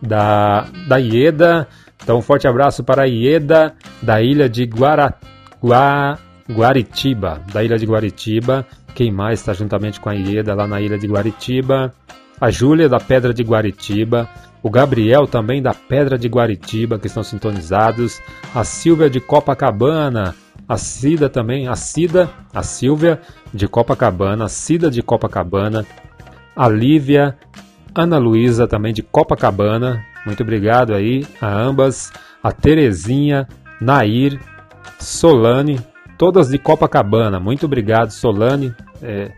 [0.01, 1.67] da, da Ieda.
[2.01, 5.13] Então, um forte abraço para a Ieda, da ilha de Guara,
[5.61, 6.17] Gua-
[6.51, 7.41] Guaritiba.
[7.53, 8.65] Da ilha de Guaritiba.
[8.93, 11.93] Quem mais está juntamente com a Ieda lá na ilha de Guaritiba?
[12.39, 14.27] A Júlia, da Pedra de Guaritiba.
[14.61, 18.21] O Gabriel, também da Pedra de Guaritiba, que estão sintonizados.
[18.53, 20.35] A Silvia de Copacabana.
[20.67, 21.67] A Cida também.
[21.67, 23.21] A Cida, a Silvia
[23.53, 24.45] de Copacabana.
[24.45, 25.85] A Cida de Copacabana.
[26.55, 27.37] A Lívia,
[27.95, 30.03] Ana Luísa também de Copacabana.
[30.25, 32.11] Muito obrigado aí a ambas.
[32.41, 33.47] A Terezinha,
[33.81, 34.39] Nair,
[34.99, 35.79] Solane,
[36.17, 37.39] todas de Copacabana.
[37.39, 38.73] Muito obrigado, Solane.
[39.01, 39.31] É,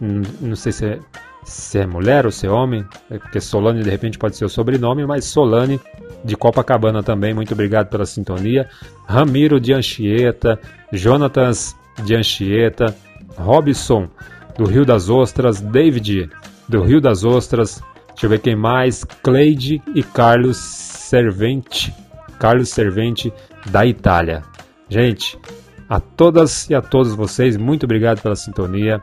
[0.00, 0.98] não sei se é,
[1.44, 4.48] se é mulher ou se é homem, é porque Solane de repente pode ser o
[4.48, 5.80] sobrenome, mas Solane
[6.24, 7.34] de Copacabana também.
[7.34, 8.68] Muito obrigado pela sintonia.
[9.06, 10.58] Ramiro de Anchieta,
[10.92, 12.94] Jonatas de Anchieta,
[13.36, 14.08] Robson
[14.56, 16.30] do Rio das Ostras, David
[16.68, 21.94] do Rio das Ostras, deixa eu ver quem mais, Cleide e Carlos Servente,
[22.38, 23.32] Carlos Servente
[23.66, 24.42] da Itália.
[24.88, 25.38] Gente,
[25.88, 29.00] a todas e a todos vocês, muito obrigado pela sintonia.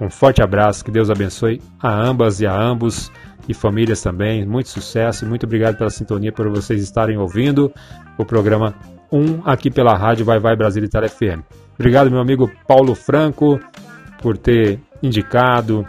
[0.00, 3.10] Um forte abraço, que Deus abençoe a ambas e a ambos
[3.48, 4.44] e famílias também.
[4.44, 7.72] Muito sucesso e muito obrigado pela sintonia, por vocês estarem ouvindo
[8.18, 8.74] o programa
[9.10, 11.42] 1 aqui pela rádio Vai Vai Brasil Itália FM.
[11.74, 13.60] Obrigado, meu amigo Paulo Franco,
[14.20, 15.86] por ter indicado,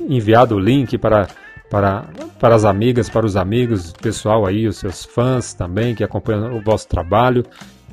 [0.00, 1.28] enviado o link para,
[1.70, 2.04] para,
[2.38, 6.62] para as amigas, para os amigos, pessoal aí, os seus fãs também que acompanham o
[6.62, 7.44] vosso trabalho,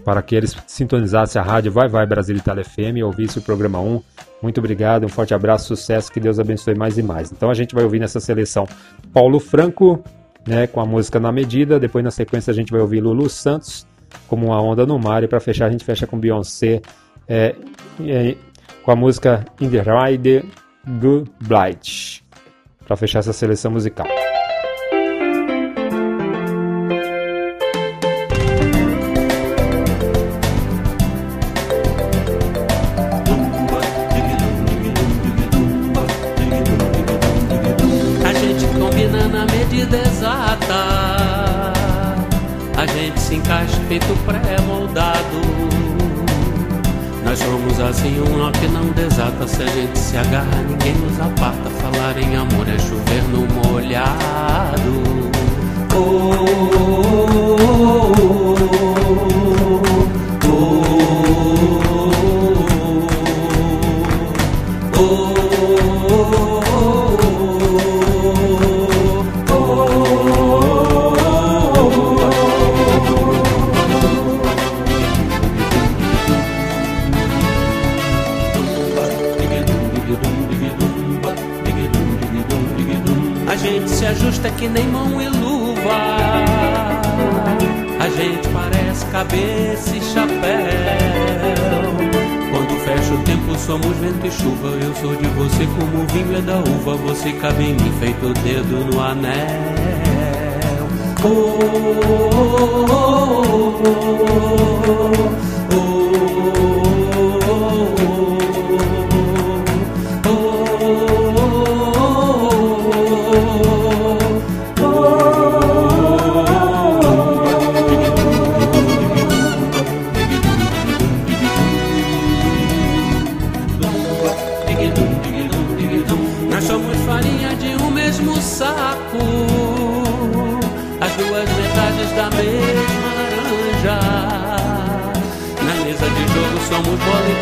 [0.05, 3.79] para que eles sintonizassem a rádio Vai Vai Brasil Itália FM e ouvissem o programa
[3.79, 4.01] 1.
[4.41, 7.31] Muito obrigado, um forte abraço, sucesso, que Deus abençoe mais e mais.
[7.31, 8.67] Então a gente vai ouvir nessa seleção
[9.11, 10.03] Paulo Franco,
[10.47, 13.87] né, com a música Na Medida, depois na sequência a gente vai ouvir Lulu Santos,
[14.27, 16.81] como uma onda no mar, e para fechar a gente fecha com Beyoncé,
[17.27, 17.55] é,
[18.01, 18.35] é,
[18.83, 20.45] com a música In the Ride
[20.87, 22.23] Good Blight,
[22.85, 24.05] para fechar essa seleção musical.
[49.47, 51.69] Se a gente se agarra, ninguém nos aparta.
[51.69, 55.04] Falar em amor é chover no molhado.
[84.57, 86.15] Que nem mão e luva.
[87.99, 90.35] A gente parece cabeça e chapéu.
[92.51, 94.67] Quando fecha o tempo, somos vento e chuva.
[94.69, 96.95] Eu sou de você como o vinho é da uva.
[97.07, 99.85] Você cabe em mim, feito o dedo no anel.
[105.71, 106.04] Nós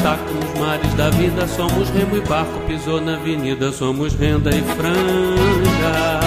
[0.01, 2.59] taco, nos mares da vida somos remo e barco.
[2.67, 6.23] Pisou na avenida, somos renda e franja.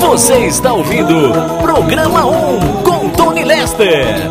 [0.00, 4.28] Você está ouvindo Programa 1 com Tony Lester.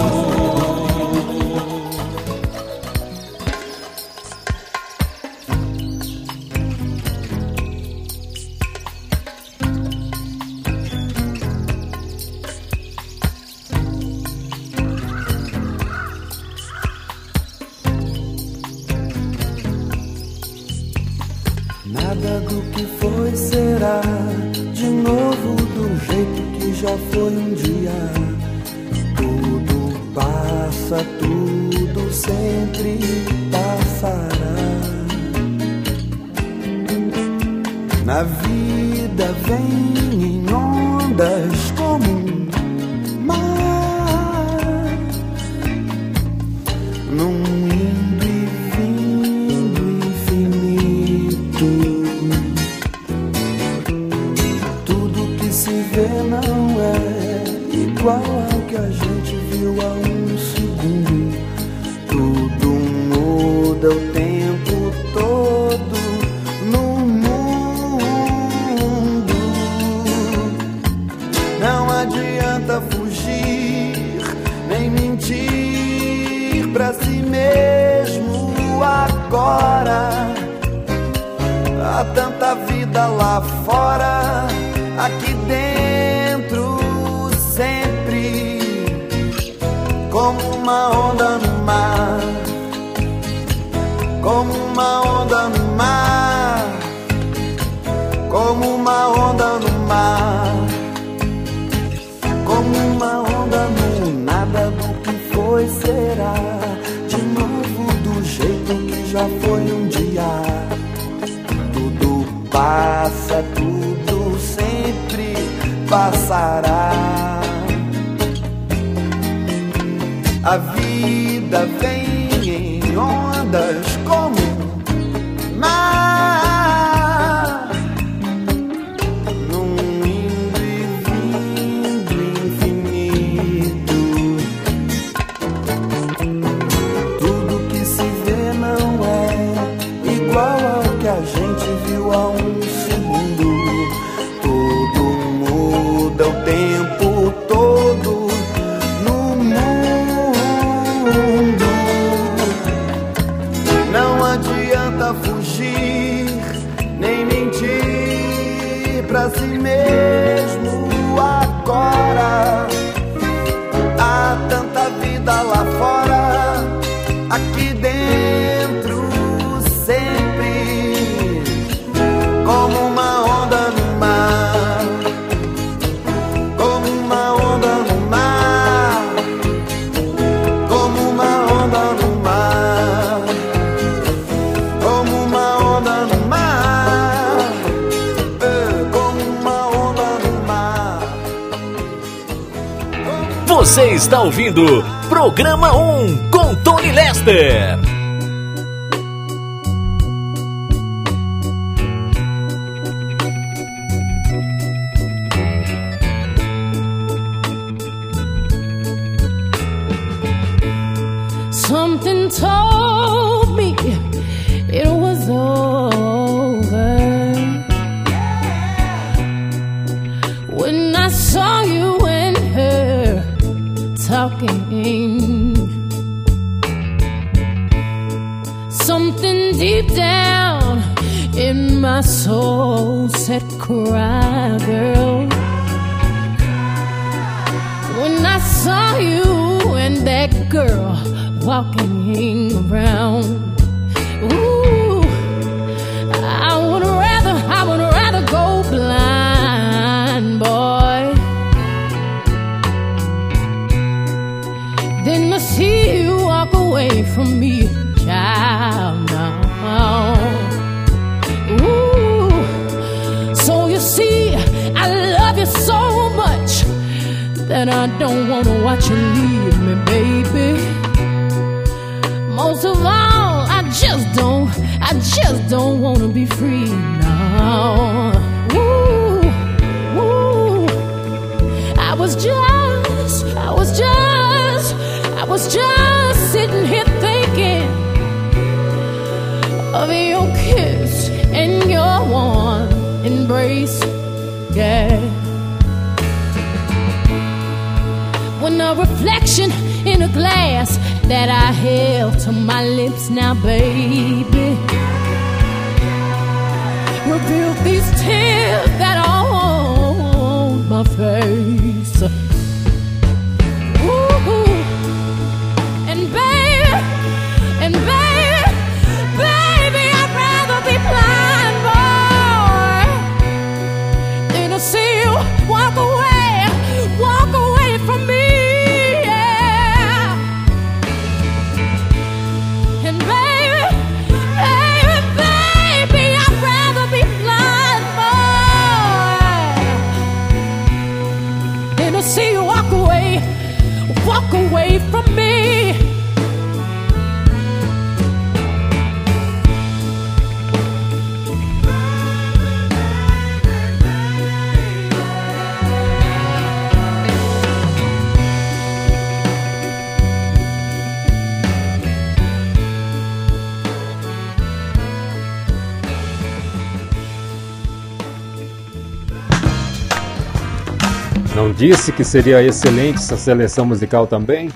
[371.50, 374.52] Não disse que seria excelente essa seleção musical também?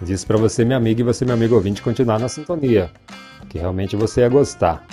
[0.00, 2.88] Disse pra você, minha amiga, e você, meu amigo ouvinte, continuar na sintonia.
[3.48, 4.86] Que realmente você ia gostar.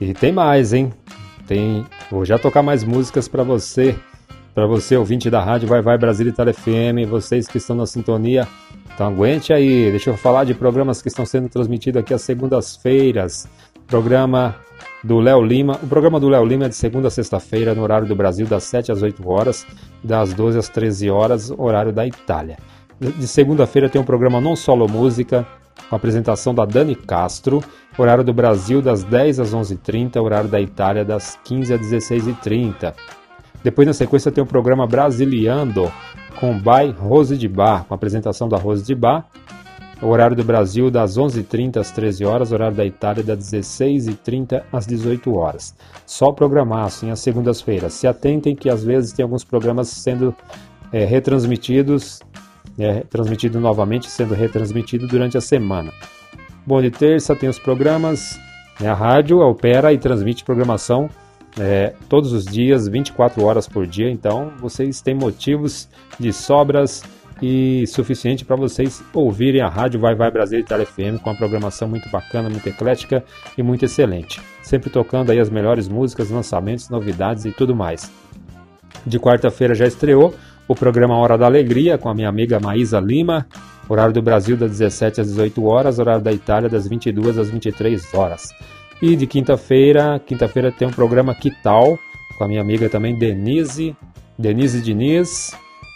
[0.00, 0.90] E tem mais, hein?
[1.46, 1.84] Tem.
[2.10, 3.94] Vou já tocar mais músicas pra você.
[4.54, 8.48] Pra você, ouvinte da rádio Vai Vai Brasília Itália FM, vocês que estão na sintonia.
[8.94, 13.46] Então aguente aí, deixa eu falar de programas que estão sendo transmitidos aqui às segundas-feiras.
[13.90, 14.54] Programa
[15.02, 15.76] do Léo Lima.
[15.82, 18.62] O programa do Léo Lima é de segunda a sexta-feira, no horário do Brasil, das
[18.62, 19.66] 7 às 8 horas,
[20.02, 22.56] das 12 às 13 horas, horário da Itália.
[23.00, 25.44] De segunda-feira tem um programa Non Solo Música,
[25.88, 27.64] com apresentação da Dani Castro,
[27.98, 32.94] horário do Brasil, das 10 às 11h30, horário da Itália, das 15 às 16h30.
[33.64, 35.90] Depois, na sequência, tem o programa Brasiliando,
[36.38, 39.26] com By Rose de Bar, com apresentação da Rose de Bar,
[40.02, 44.86] o horário do Brasil das 11h30 às 13 horas, horário da Itália das 16h30 às
[44.86, 45.74] 18 horas.
[46.06, 47.92] Só programar assim às segundas-feiras.
[47.94, 50.34] Se atentem que às vezes tem alguns programas sendo
[50.92, 52.20] é, retransmitidos,
[52.78, 55.92] é, transmitido novamente, sendo retransmitido durante a semana.
[56.66, 58.38] Bom, de terça tem os programas,
[58.78, 61.08] né, a rádio opera e transmite programação
[61.58, 67.02] é, todos os dias, 24 horas por dia, então vocês têm motivos de sobras
[67.42, 71.88] e suficiente para vocês ouvirem a rádio Vai Vai Brasil Itália FM com uma programação
[71.88, 73.24] muito bacana, muito eclética
[73.56, 74.40] e muito excelente.
[74.62, 78.10] Sempre tocando aí as melhores músicas, lançamentos, novidades e tudo mais.
[79.06, 80.34] De quarta-feira já estreou
[80.68, 83.46] o programa Hora da Alegria com a minha amiga Maísa Lima,
[83.88, 88.14] horário do Brasil das 17 às 18 horas, horário da Itália das 22 às 23
[88.14, 88.50] horas.
[89.00, 91.98] E de quinta-feira, quinta-feira tem um programa Que Tal
[92.40, 93.94] com a minha amiga também Denise,
[94.38, 95.54] Denise Diniz,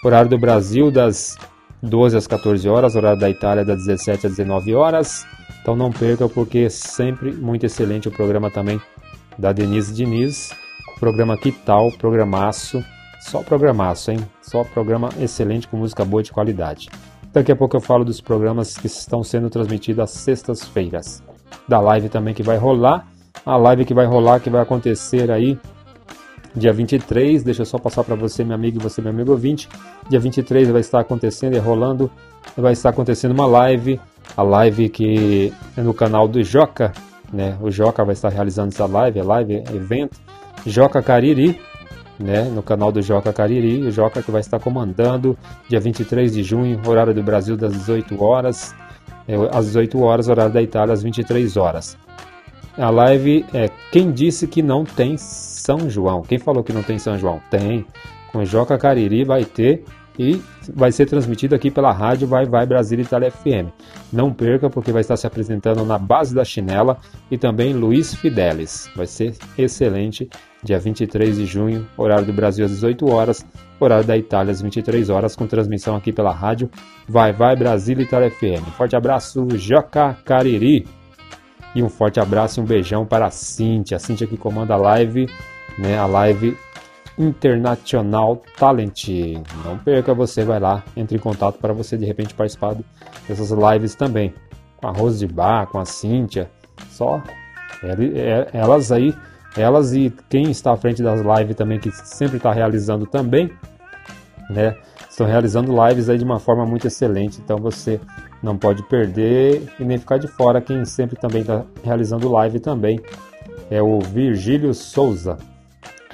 [0.09, 1.36] horário do Brasil das
[1.82, 5.26] 12 às 14 horas, horário da Itália das 17 às 19 horas.
[5.60, 8.81] Então não perca porque é sempre muito excelente o programa também
[9.39, 10.51] da Denise Diniz.
[11.01, 12.85] Programa Que Tal, programaço.
[13.20, 14.18] Só programaço, hein?
[14.43, 16.90] Só programa excelente com música boa de qualidade.
[17.32, 21.22] Daqui a pouco eu falo dos programas que estão sendo transmitidos às sextas-feiras.
[21.66, 23.09] Da live também que vai rolar.
[23.44, 25.59] A live que vai rolar, que vai acontecer aí
[26.55, 27.43] dia 23.
[27.43, 29.68] Deixa eu só passar para você, meu amigo, e você, meu amigo ouvinte.
[30.09, 32.10] Dia 23 vai estar acontecendo e rolando.
[32.56, 34.01] Vai estar acontecendo uma live.
[34.36, 36.93] A live que é no canal do Joca,
[37.32, 37.56] né?
[37.60, 40.18] O Joca vai estar realizando essa live, é live, é evento.
[40.66, 41.60] Joca Cariri,
[42.18, 45.36] né, no canal do Joca Cariri, o Joca que vai estar comandando
[45.68, 48.74] dia 23 de junho, horário do Brasil das 18 horas,
[49.28, 51.98] é, às 18 horas, horário da Itália às 23 horas.
[52.76, 55.16] A live é Quem disse que não tem
[55.65, 56.20] São João?
[56.20, 57.41] Quem falou que não tem São João?
[57.51, 57.86] Tem.
[58.31, 59.82] Com Joca Cariri vai ter
[60.19, 60.39] e
[60.74, 63.73] vai ser transmitido aqui pela rádio Vai Vai Brasil Itália FM.
[64.12, 66.99] Não perca porque vai estar se apresentando na base da chinela
[67.31, 68.91] e também Luiz Fidelis.
[68.95, 70.28] Vai ser excelente.
[70.62, 73.47] Dia 23 de junho, horário do Brasil às 18 horas,
[73.81, 76.70] horário da Itália às 23 horas, com transmissão aqui pela rádio
[77.09, 78.69] Vai Vai Brasil Itália FM.
[78.77, 80.86] Forte abraço, Joca Cariri.
[81.74, 83.97] E um forte abraço e um beijão para a Cíntia.
[83.97, 85.28] A Cíntia que comanda a live,
[85.78, 85.98] né?
[85.98, 86.56] A live
[87.18, 89.09] International Talent.
[89.64, 92.76] Não perca, você vai lá, entre em contato para você de repente participar
[93.28, 94.34] dessas lives também.
[94.76, 96.51] Com a Rose de Bar, com a Cíntia.
[96.90, 97.22] Só
[97.82, 99.14] é- elas aí,
[99.56, 103.51] elas e quem está à frente das lives também, que sempre está realizando também,
[104.51, 104.76] né?
[105.09, 108.01] Estão realizando lives aí de uma forma muito excelente, então você
[108.42, 110.60] não pode perder e nem ficar de fora.
[110.60, 112.98] Quem sempre também está realizando live também
[113.70, 115.38] é o Virgílio Souza.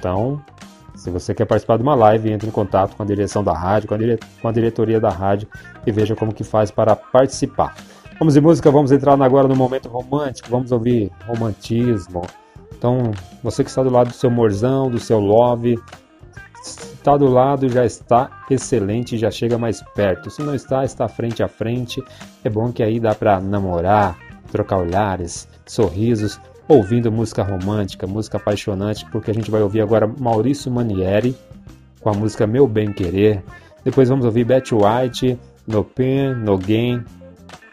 [0.01, 0.43] Então,
[0.95, 3.87] se você quer participar de uma live, entre em contato com a direção da rádio,
[3.87, 5.47] com a, dire- com a diretoria da rádio
[5.87, 7.77] e veja como que faz para participar.
[8.19, 12.23] Vamos de música, vamos entrar agora no momento romântico, vamos ouvir romantismo.
[12.73, 13.11] Então,
[13.43, 15.79] você que está do lado do seu morzão, do seu love,
[16.63, 20.31] está do lado já está excelente, já chega mais perto.
[20.31, 22.03] Se não está, está frente a frente.
[22.43, 24.19] É bom que aí dá para namorar,
[24.51, 26.41] trocar olhares, sorrisos,
[26.71, 31.37] ouvindo música romântica, música apaixonante, porque a gente vai ouvir agora Maurício Manieri
[32.01, 33.43] com a música Meu Bem Querer.
[33.85, 35.37] Depois vamos ouvir Betty White,
[35.67, 37.05] No Pain, No Gain,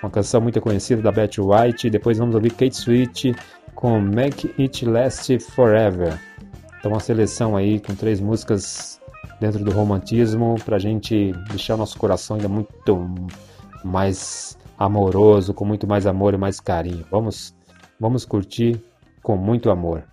[0.02, 1.92] uma canção muito conhecida da Betty White.
[1.92, 3.36] Depois vamos ouvir Kate Sweet
[3.76, 6.20] com Make It Last Forever.
[6.80, 9.00] Então uma seleção aí com três músicas
[9.40, 13.16] dentro do romantismo pra gente deixar o nosso coração ainda muito
[13.84, 17.06] mais amoroso, com muito mais amor e mais carinho.
[17.12, 17.54] Vamos,
[18.00, 18.82] vamos curtir
[19.22, 20.04] com muito amor.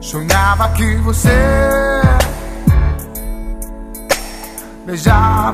[0.00, 1.49] Sonhava que você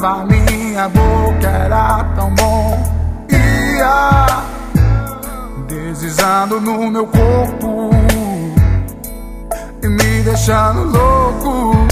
[0.06, 2.78] beijava minha boca, era tão bom.
[3.28, 4.26] Ia
[5.66, 7.90] deslizando no meu corpo
[9.82, 11.86] e me deixando louco.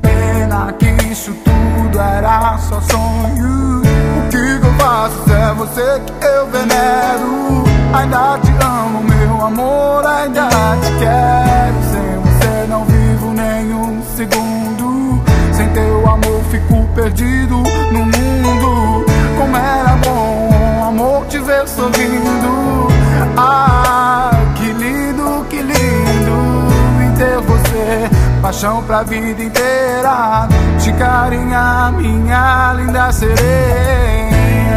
[0.00, 3.82] Pena que isso tudo era só sonho.
[3.82, 7.64] O que eu faço se é você que eu venero?
[7.92, 11.83] Ainda te amo, meu amor, ainda te quero.
[15.74, 17.56] Teu amor fico perdido
[17.92, 19.04] no mundo.
[19.36, 22.88] Como era bom, amor, te ver sorrindo.
[23.36, 28.10] Ah, que lindo, que lindo em ter você.
[28.40, 30.48] Paixão pra vida inteira.
[30.78, 33.34] Te carinhar, minha linda sereia.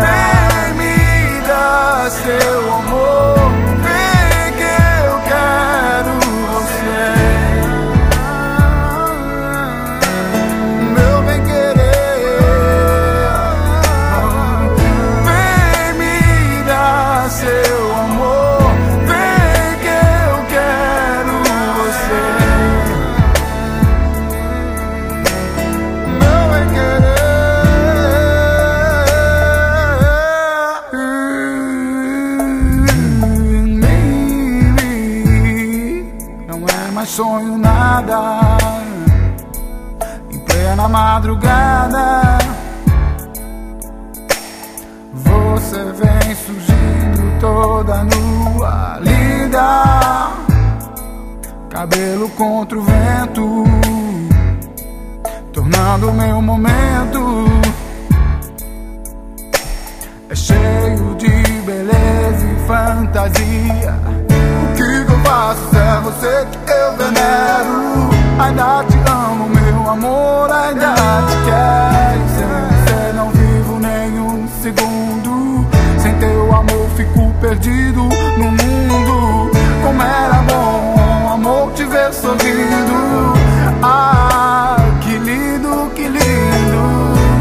[0.04, 3.77] Vem me dar seu amor.
[37.18, 38.20] Sonho nada.
[40.30, 42.38] Em plena madrugada.
[45.14, 50.32] Você vem surgindo toda nua, linda.
[51.72, 53.64] Cabelo contra o vento,
[55.54, 57.48] tornando meu momento
[60.30, 64.17] é cheio de beleza e fantasia.
[65.28, 68.10] Faço é você que eu venero?
[68.40, 70.94] Ainda te amo, meu amor, ainda
[71.28, 72.24] te quero.
[72.36, 75.68] Sem você não vivo nenhum segundo.
[76.00, 78.04] Sem teu amor fico perdido
[78.38, 79.52] no mundo.
[79.84, 83.34] Como era bom, amor, te ver sorrindo.
[83.84, 86.82] Ah, que lindo, que lindo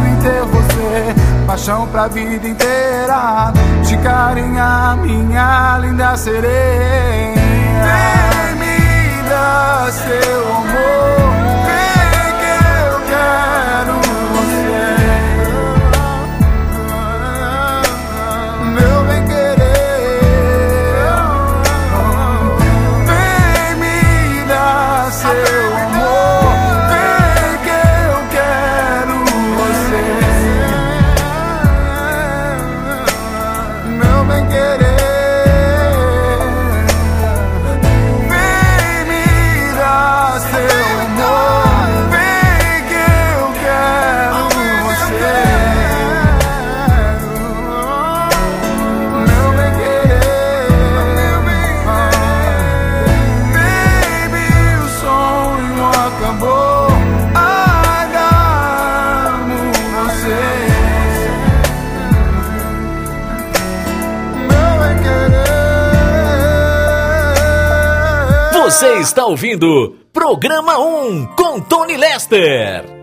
[0.09, 1.15] em ter você.
[1.47, 3.53] Paixão pra vida inteira.
[3.85, 7.46] De carinha, minha linda sereia.
[7.85, 11.17] Vem me dar seu amor.
[11.67, 13.95] Vem que eu quero
[69.27, 72.97] ouvindo Programa 1 com Tony Lester.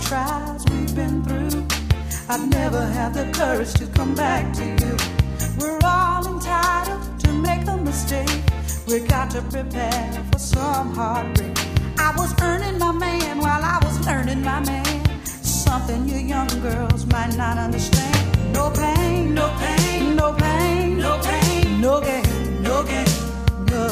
[0.00, 0.64] Trials
[2.48, 4.89] never have the courage to come back to you.
[7.90, 8.44] Mistake.
[8.86, 11.58] We got to prepare for some heartbreak.
[11.98, 15.24] I was earning my man while I was learning my man.
[15.24, 18.54] Something you young girls might not understand.
[18.54, 23.10] No pain, no pain, no pain, no pain, no gain, no gain,
[23.72, 23.84] no.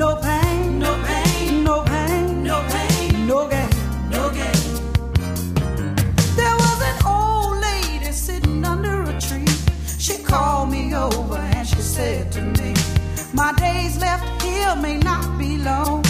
[0.00, 3.70] No pain, no pain, no pain, no pain, no gain,
[4.14, 4.60] no gain.
[6.40, 9.52] There was an old lady sitting under a tree.
[9.98, 12.69] She called me over and she said to me,
[13.40, 16.04] My days left here may not be long.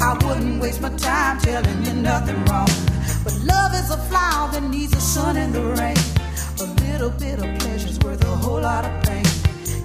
[0.00, 2.74] I wouldn't waste my time telling you nothing wrong.
[3.22, 5.96] But love is a flower that needs the sun and the rain.
[6.64, 9.24] A little bit of pleasure's worth a whole lot of pain.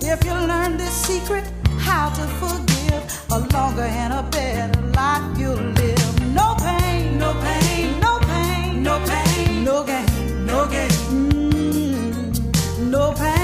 [0.02, 1.45] If you learn this secret,
[1.78, 3.02] how to forgive,
[3.36, 6.34] a longer and a better life you'll live.
[6.34, 10.90] No pain, no pain, no pain, no pain, no gain, no gain.
[11.14, 13.39] Mm, no pain,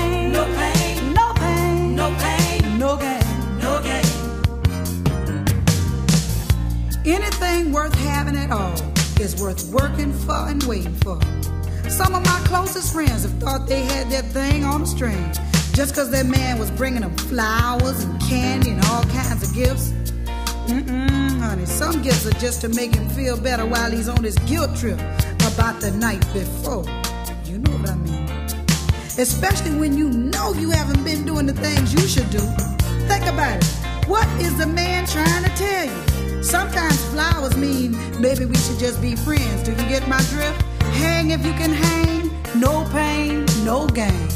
[7.08, 8.74] Anything worth having at all
[9.20, 11.22] is worth working for and waiting for.
[11.88, 15.32] Some of my closest friends have thought they had that thing on a string
[15.74, 19.92] just because their man was bringing them flowers and candy and all kinds of gifts.
[20.66, 24.40] Mm-mm, honey, some gifts are just to make him feel better while he's on his
[24.40, 25.00] guilt trip
[25.54, 26.86] about the night before.
[27.46, 28.28] You know what I mean?
[29.20, 32.42] Especially when you know you haven't been doing the things you should do.
[33.06, 34.08] Think about it.
[34.10, 36.15] What is the man trying to tell you?
[36.46, 39.64] Sometimes flowers mean maybe we should just be friends.
[39.64, 40.62] Do you get my drift?
[41.02, 42.30] Hang if you can hang.
[42.60, 44.30] No pain, no gain.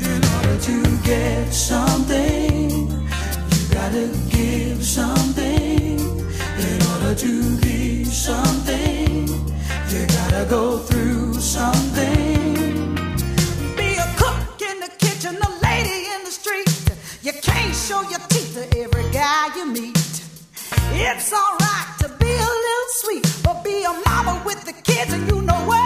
[0.00, 5.98] In order to get something, you gotta give something.
[5.98, 9.26] In order to be something,
[9.88, 12.94] you gotta go through something.
[13.76, 16.68] Be a cook in the kitchen, a lady in the street.
[17.22, 20.05] You can't show your teeth to every guy you meet.
[20.92, 25.26] It's alright to be a little sweet, but be a mama with the kids and
[25.28, 25.85] you know what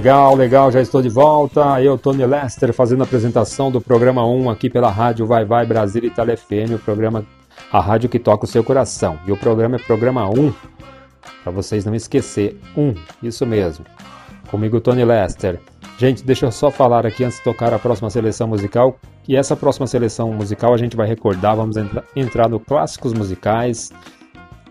[0.00, 1.78] Legal, legal, já estou de volta.
[1.82, 6.02] Eu, Tony Lester, fazendo a apresentação do programa 1 aqui pela rádio Vai Vai Brasil
[6.02, 7.22] Itália FM, o programa
[7.70, 9.18] a rádio que toca o seu coração.
[9.26, 10.54] E o programa é programa 1,
[11.44, 12.58] para vocês não esquecer.
[12.74, 13.84] 1, isso mesmo.
[14.50, 15.60] Comigo, Tony Lester.
[15.98, 18.98] Gente, deixa eu só falar aqui antes de tocar a próxima seleção musical.
[19.28, 23.92] E essa próxima seleção musical a gente vai recordar, vamos entra- entrar no clássicos musicais.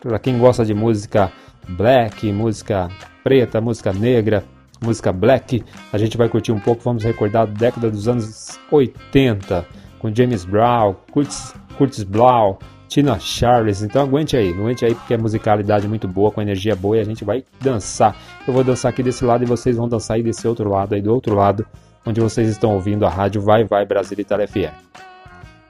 [0.02, 1.32] Para quem gosta de música
[1.68, 2.90] black, música
[3.24, 4.44] preta, música negra,
[4.82, 9.66] música black, a gente vai curtir um pouco, vamos recordar a década dos anos 80,
[10.00, 13.82] com James Brown, Curtis, Curtis Blau, Tina Charles.
[13.82, 17.04] Então aguente aí, aguente aí porque é musicalidade muito boa, com energia boa e a
[17.04, 18.16] gente vai dançar.
[18.48, 21.02] Eu vou dançar aqui desse lado e vocês vão dançar aí desse outro lado, aí
[21.02, 21.66] do outro lado,
[22.06, 24.74] onde vocês estão ouvindo a rádio Vai Vai Brasil Itália FM.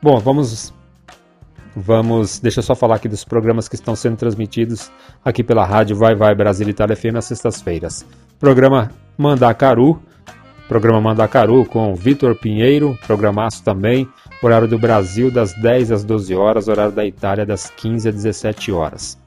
[0.02, 0.74] Bom, vamos
[1.82, 4.92] Vamos, deixa eu só falar aqui dos programas que estão sendo transmitidos
[5.24, 8.06] aqui pela rádio Vai Vai Brasil Itália FM às sextas-feiras.
[8.38, 9.98] Programa Mandacaru,
[10.68, 14.10] programa Mandacaru com Vitor Pinheiro, programaço também,
[14.44, 18.74] horário do Brasil das 10 às 12 horas, horário da Itália das 15 às 17
[18.74, 19.18] horas.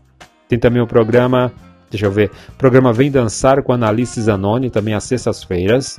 [0.46, 1.50] Tem também o programa,
[1.90, 5.98] deixa eu ver, programa Vem Dançar com Analice Zanoni, também às sextas-feiras.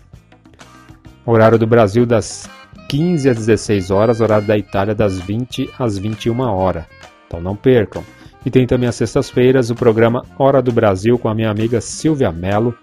[1.26, 2.48] Horário do Brasil das
[2.88, 6.86] 15 às 16 horas, horário da Itália das 20 às 21 horas.
[7.28, 8.04] Então não percam.
[8.46, 12.32] E tem também às sextas-feiras o programa Hora do Brasil com a minha amiga Silvia
[12.32, 12.76] Mello.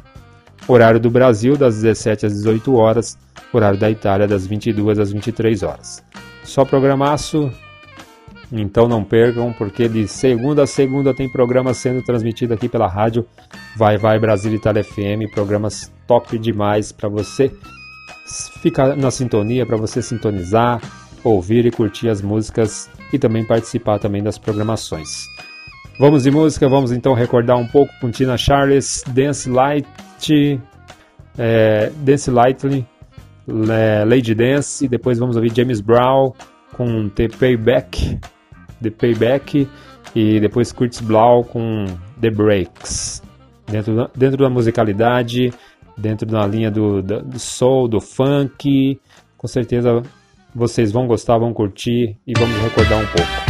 [0.67, 3.19] Horário do Brasil das 17 às 18 horas,
[3.53, 6.05] horário da Itália das 22 às 23 horas.
[6.45, 7.51] Só programaço,
[8.53, 13.27] então não percam, porque de segunda a segunda tem programa sendo transmitido aqui pela rádio
[13.77, 17.51] Vai Vai Brasil Itália FM, programas top demais para você
[18.61, 20.81] ficar na sintonia, para você sintonizar,
[21.23, 25.27] ouvir e curtir as músicas e também participar também das programações.
[25.99, 29.87] Vamos de música, vamos então recordar um pouco com Tina Charles, Dance Light,
[31.37, 32.87] é, Dance Lightly,
[33.71, 36.33] é, Lady Dance, e depois vamos ouvir James Brown
[36.73, 38.19] com The Payback,
[38.83, 39.69] The Payback,
[40.15, 41.85] e depois Curtis Blau com
[42.21, 43.23] The Breaks.
[43.71, 45.53] Dentro da, dentro da musicalidade,
[46.01, 48.99] dentro da linha do, do soul, do funk,
[49.37, 50.03] com certeza
[50.55, 53.50] vocês vão gostar, vão curtir e vamos recordar um pouco.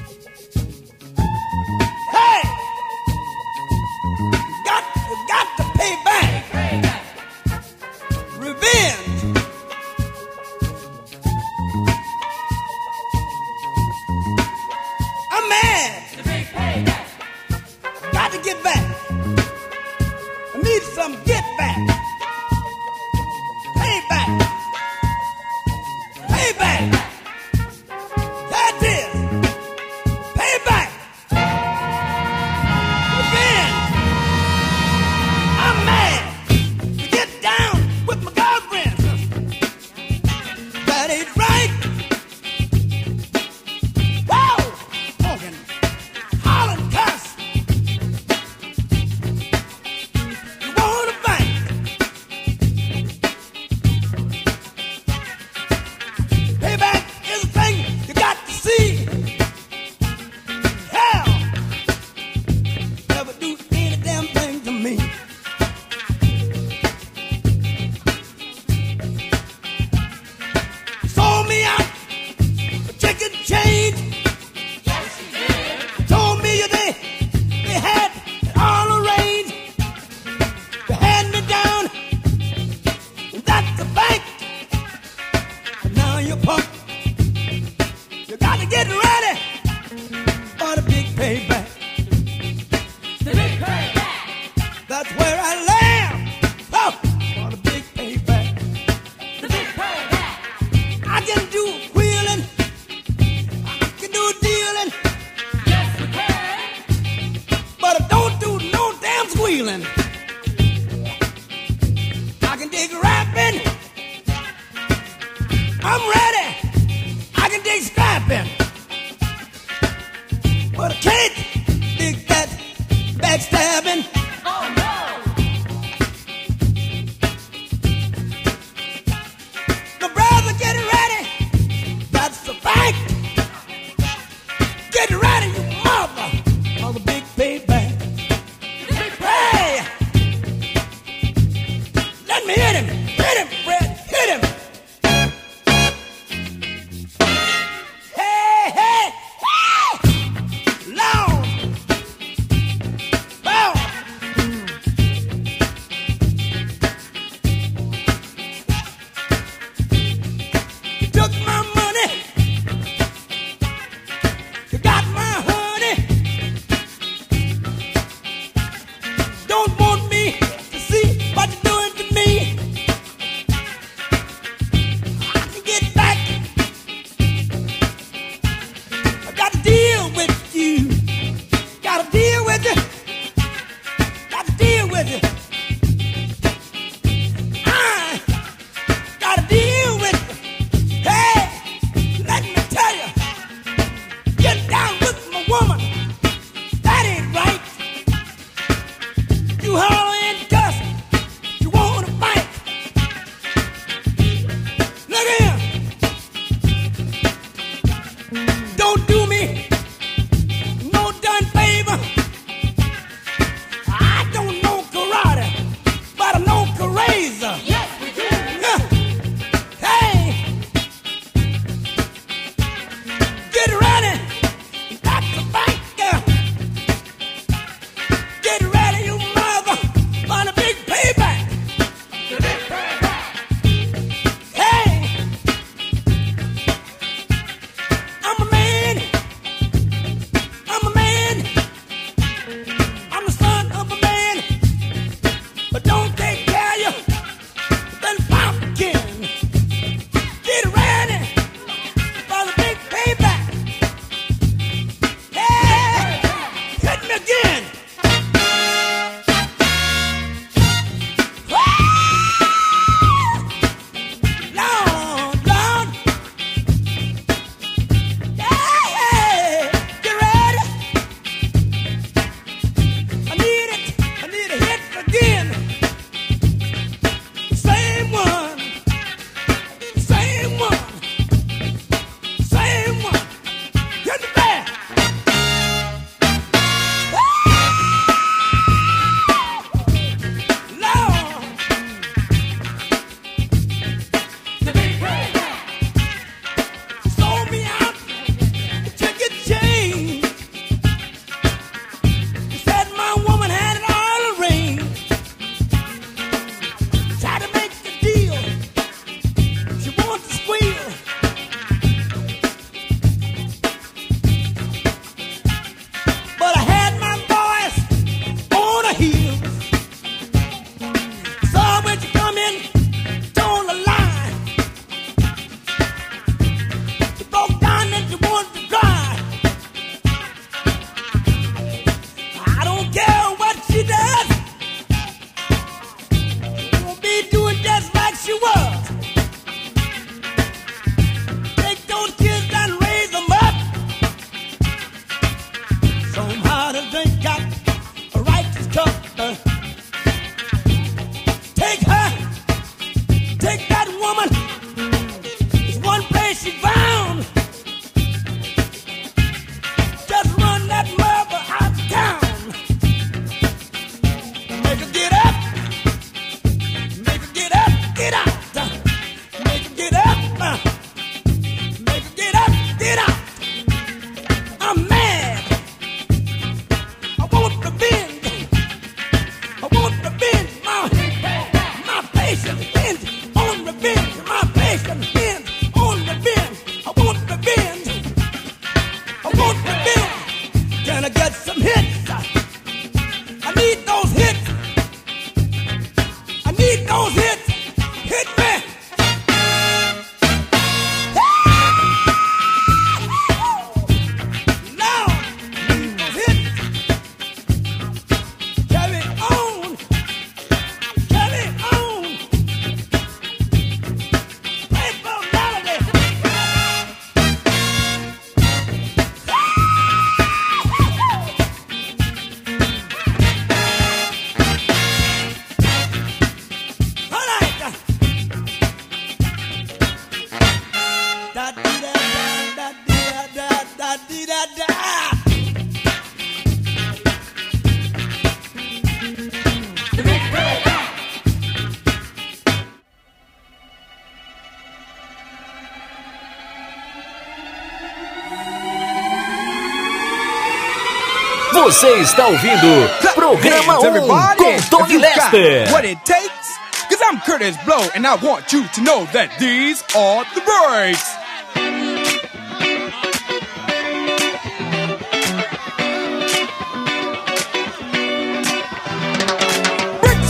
[452.01, 455.71] está ouvindo Programa um 1 com Tony Lester.
[455.71, 456.57] What it takes,
[456.89, 461.21] cause I'm Curtis Blow and I want you to know that these are the breaks.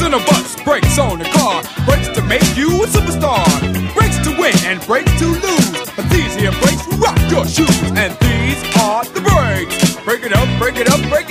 [0.04, 3.46] on a bus, breaks on a car, breaks to make you a superstar,
[3.94, 5.90] Breaks to win and breaks to lose.
[5.96, 9.96] But these here breaks rock your shoes, and these are the breaks.
[10.04, 11.31] Break it up, break it up, break it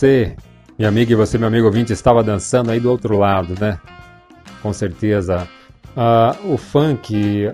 [0.00, 0.34] Você,
[0.78, 3.78] minha amiga e você, meu amigo ouvinte, estava dançando aí do outro lado, né?
[4.62, 5.46] Com certeza.
[5.94, 7.52] Ah, o funk,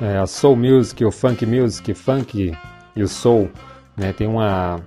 [0.00, 2.52] é, a soul music, o funk music, funk
[2.96, 3.48] e o soul,
[3.96, 4.12] né?
[4.12, 4.80] Tem uma,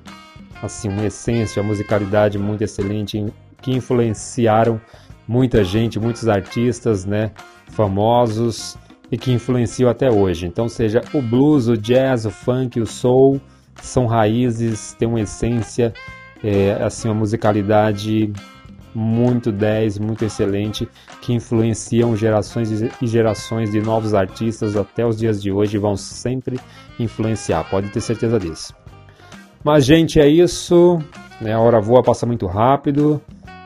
[0.61, 3.25] assim, uma essência, uma musicalidade muito excelente
[3.61, 4.81] que influenciaram
[5.25, 7.31] muita gente, muitos artistas, né?
[7.69, 8.77] Famosos
[9.09, 10.45] e que influenciam até hoje.
[10.45, 13.39] Então, seja o blues, o jazz, o funk, o soul,
[13.81, 15.93] são raízes, têm uma essência,
[16.43, 18.33] é, assim, uma musicalidade
[18.93, 20.87] muito 10, muito excelente,
[21.21, 22.69] que influenciam gerações
[23.01, 26.59] e gerações de novos artistas até os dias de hoje vão sempre
[26.99, 28.75] influenciar, pode ter certeza disso.
[29.63, 30.99] Mas, gente, é isso.
[31.39, 31.53] Né?
[31.53, 33.21] A hora voa, passa muito rápido.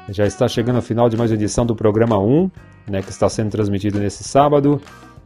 [0.10, 2.52] Já está chegando ao final de mais uma edição do programa 1,
[2.88, 4.80] né, que está sendo transmitido nesse sábado.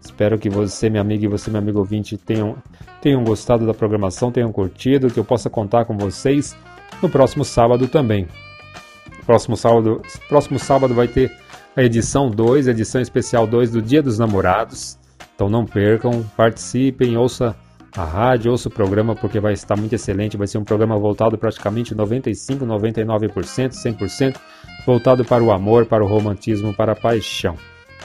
[0.03, 2.55] Espero que você, minha amiga, e você, meu amigo ouvinte, tenham,
[2.99, 6.57] tenham gostado da programação, tenham curtido, que eu possa contar com vocês
[7.01, 8.27] no próximo sábado também.
[9.25, 11.31] Próximo sábado, próximo sábado vai ter
[11.75, 14.97] a edição 2, edição especial 2 do Dia dos Namorados.
[15.35, 17.55] Então não percam, participem, ouça
[17.95, 20.37] a rádio, ouça o programa porque vai estar muito excelente.
[20.37, 24.37] Vai ser um programa voltado praticamente 95, 99%, 100%
[24.85, 27.55] voltado para o amor, para o romantismo, para a paixão.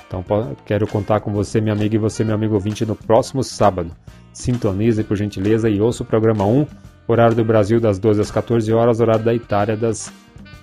[0.07, 0.25] Então
[0.65, 3.91] quero contar com você, minha amiga, e você, meu amigo ouvinte, no próximo sábado.
[4.33, 6.67] Sintonize, por gentileza, e ouça o programa 1,
[7.07, 10.13] horário do Brasil das 12 às 14 horas, horário da Itália das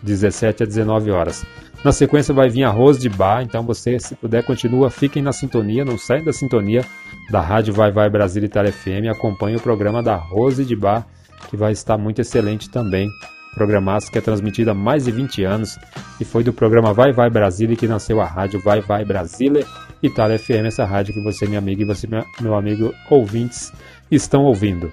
[0.01, 1.45] 17 às 19 horas.
[1.83, 5.83] Na sequência vai vir Arroz de Bar, então você, se puder, continua, fiquem na sintonia,
[5.83, 6.85] não saiam da sintonia
[7.29, 11.05] da Rádio Vai Vai Brasil Itália FM, acompanhe o programa da Rose de Bar,
[11.49, 13.09] que vai estar muito excelente também.
[13.53, 15.77] Programaço que é transmitido há mais de 20 anos
[16.19, 19.65] e foi do programa Vai Vai Brasília que nasceu a rádio Vai Vai Brasília
[20.01, 22.07] Itália FM, essa rádio que você, minha amiga, e você,
[22.41, 23.71] meu amigo ouvintes,
[24.11, 24.91] estão ouvindo.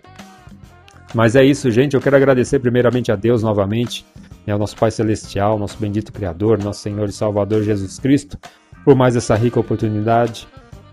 [1.15, 1.95] Mas é isso, gente.
[1.95, 4.05] Eu quero agradecer primeiramente a Deus novamente,
[4.47, 8.39] né, ao nosso Pai Celestial, nosso bendito Criador, nosso Senhor e Salvador Jesus Cristo,
[8.85, 10.47] por mais essa rica oportunidade,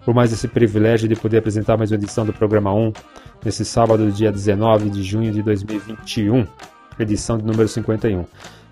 [0.04, 2.94] por mais esse privilégio de poder apresentar mais uma edição do programa 1,
[3.46, 6.48] nesse sábado, dia 19 de junho de 2021,
[7.00, 8.26] edição de número 51.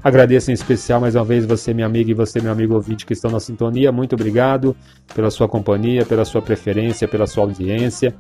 [0.03, 3.13] Agradeço em especial mais uma vez você, minha amiga, e você, meu amigo ouvinte, que
[3.13, 3.91] estão na sintonia.
[3.91, 4.75] Muito obrigado
[5.15, 8.13] pela sua companhia, pela sua preferência, pela sua audiência.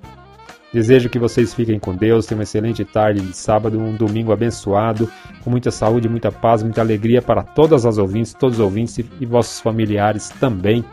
[0.75, 5.09] Desejo que vocês fiquem com Deus, tenham uma excelente tarde de sábado, um domingo abençoado,
[5.41, 9.25] com muita saúde, muita paz, muita alegria para todas as ouvintes, todos os ouvintes e,
[9.25, 10.83] vossos familiares também.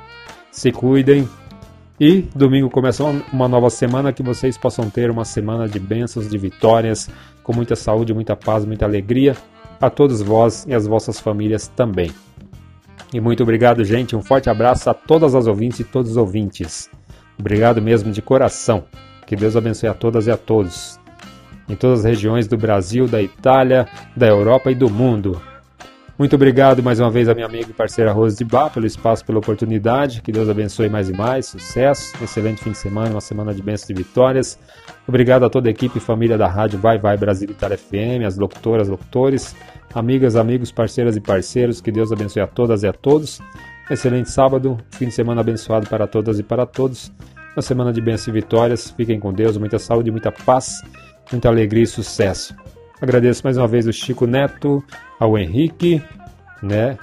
[0.53, 1.29] Se cuidem.
[1.99, 3.03] E domingo começa
[3.33, 7.11] uma nova semana, que vocês possam ter uma semana de bênçãos, de vitórias,
[7.43, 9.37] com muita saúde, muita paz, muita alegria
[9.81, 12.13] a todos vós e as vossas famílias também.
[13.13, 14.15] E muito obrigado, gente.
[14.15, 16.89] Um forte abraço a todas as ouvintes e todos os ouvintes.
[17.37, 18.85] Obrigado mesmo de coração.
[19.27, 20.99] Que Deus abençoe a todas e a todos.
[21.69, 23.87] Em todas as regiões do Brasil, da Itália,
[24.17, 25.41] da Europa e do mundo.
[26.19, 29.25] Muito obrigado mais uma vez a minha amiga e parceira Rose de Bar pelo espaço,
[29.25, 30.21] pela oportunidade.
[30.21, 31.47] Que Deus abençoe mais e mais.
[31.47, 32.15] Sucesso.
[32.21, 34.59] Um excelente fim de semana, uma semana de bênçãos e vitórias.
[35.09, 38.37] Obrigado a toda a equipe e família da Rádio Vai Vai Brasil Itália FM, as
[38.37, 39.57] locutoras, locutores,
[39.95, 41.81] amigas, amigos, parceiras e parceiros.
[41.81, 43.41] Que Deus abençoe a todas e a todos.
[43.91, 47.11] Excelente sábado, fim de semana abençoado para todas e para todos.
[47.55, 48.91] Uma semana de bênçãos e vitórias.
[48.91, 50.81] Fiquem com Deus, muita saúde, muita paz,
[51.31, 52.57] muita alegria e sucesso.
[52.99, 54.83] Agradeço mais uma vez o Chico Neto,
[55.21, 56.03] ao Henrique,
[56.63, 56.97] né?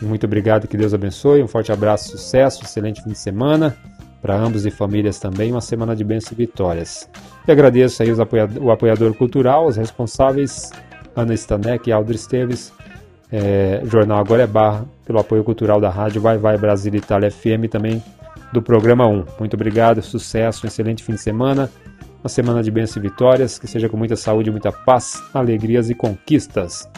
[0.00, 1.42] Muito obrigado, que Deus abençoe.
[1.42, 3.76] Um forte abraço, sucesso, excelente fim de semana
[4.20, 5.50] para ambos e famílias também.
[5.50, 7.08] Uma semana de bênçãos e vitórias.
[7.48, 8.18] E agradeço aí os
[8.60, 10.70] o apoiador cultural, os responsáveis,
[11.16, 12.72] Ana Stanek e Aldo Esteves,
[13.32, 17.68] é, Jornal Agora é Barra, pelo apoio cultural da rádio Vai Vai Brasil Itália FM
[17.68, 18.00] também
[18.52, 19.24] do programa 1.
[19.38, 21.70] Muito obrigado, sucesso, um excelente fim de semana.
[22.22, 25.94] Uma semana de bênçãos e vitórias, que seja com muita saúde, muita paz, alegrias e
[25.94, 26.88] conquistas.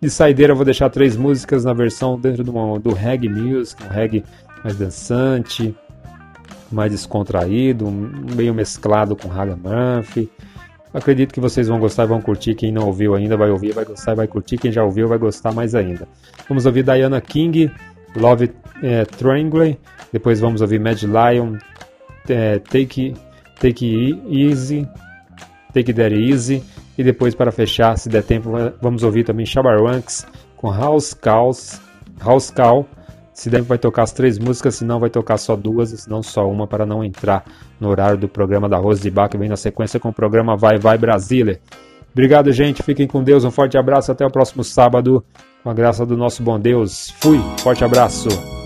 [0.00, 3.88] De saideira eu vou deixar três músicas na versão dentro do, do reggae music, um
[3.88, 4.24] reggae
[4.62, 5.74] mais dançante,
[6.70, 10.30] mais descontraído, meio mesclado com Raga Murphy.
[10.92, 12.54] Acredito que vocês vão gostar e vão curtir.
[12.54, 14.56] Quem não ouviu ainda vai ouvir, vai gostar e vai curtir.
[14.56, 16.08] Quem já ouviu vai gostar mais ainda.
[16.48, 17.70] Vamos ouvir Diana King,
[18.16, 18.50] Love
[18.82, 19.78] é, Triangle.
[20.12, 21.56] Depois vamos ouvir Mad Lion,
[22.28, 23.14] é, Take,
[23.60, 24.88] Take Easy,
[25.72, 26.62] Take That Easy.
[26.98, 30.26] E depois, para fechar, se der tempo, va- vamos ouvir também Shabaranks
[30.56, 31.80] com House Calls,
[32.24, 32.86] House Call.
[33.34, 36.22] Se der, vai tocar as três músicas, se não, vai tocar só duas, se não
[36.22, 37.44] só uma, para não entrar
[37.78, 40.56] no horário do programa da Rose de Bar, que vem na sequência com o programa
[40.56, 41.60] Vai Vai Brasília.
[42.14, 42.82] Obrigado, gente.
[42.82, 43.44] Fiquem com Deus.
[43.44, 44.10] Um forte abraço.
[44.10, 45.22] Até o próximo sábado.
[45.62, 47.10] Com a graça do nosso bom Deus.
[47.20, 47.38] Fui.
[47.58, 48.65] Forte abraço.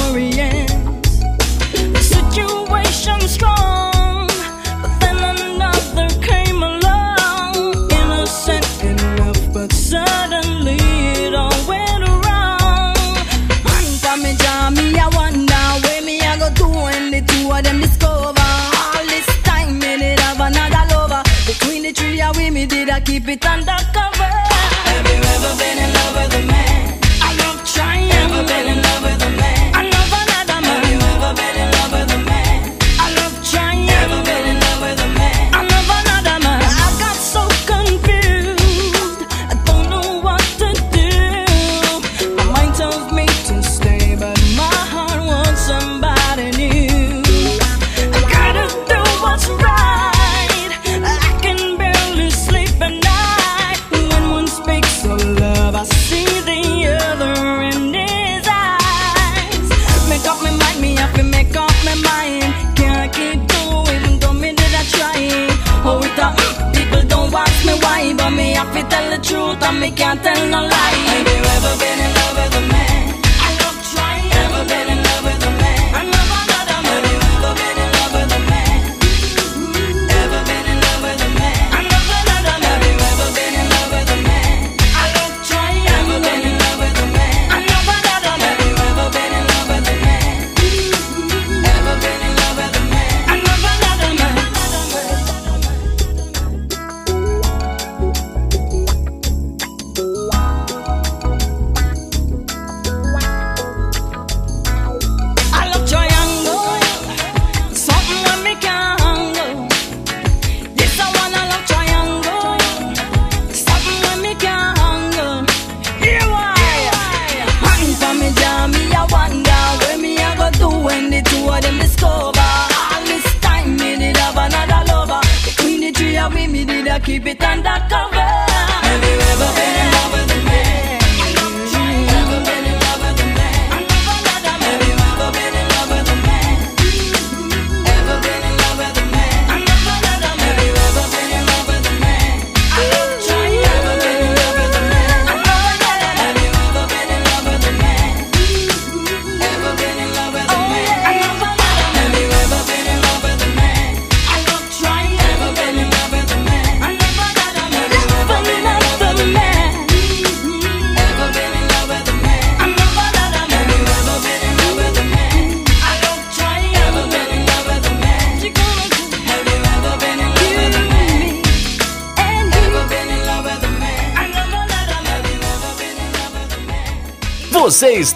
[23.21, 24.10] keep it undercover.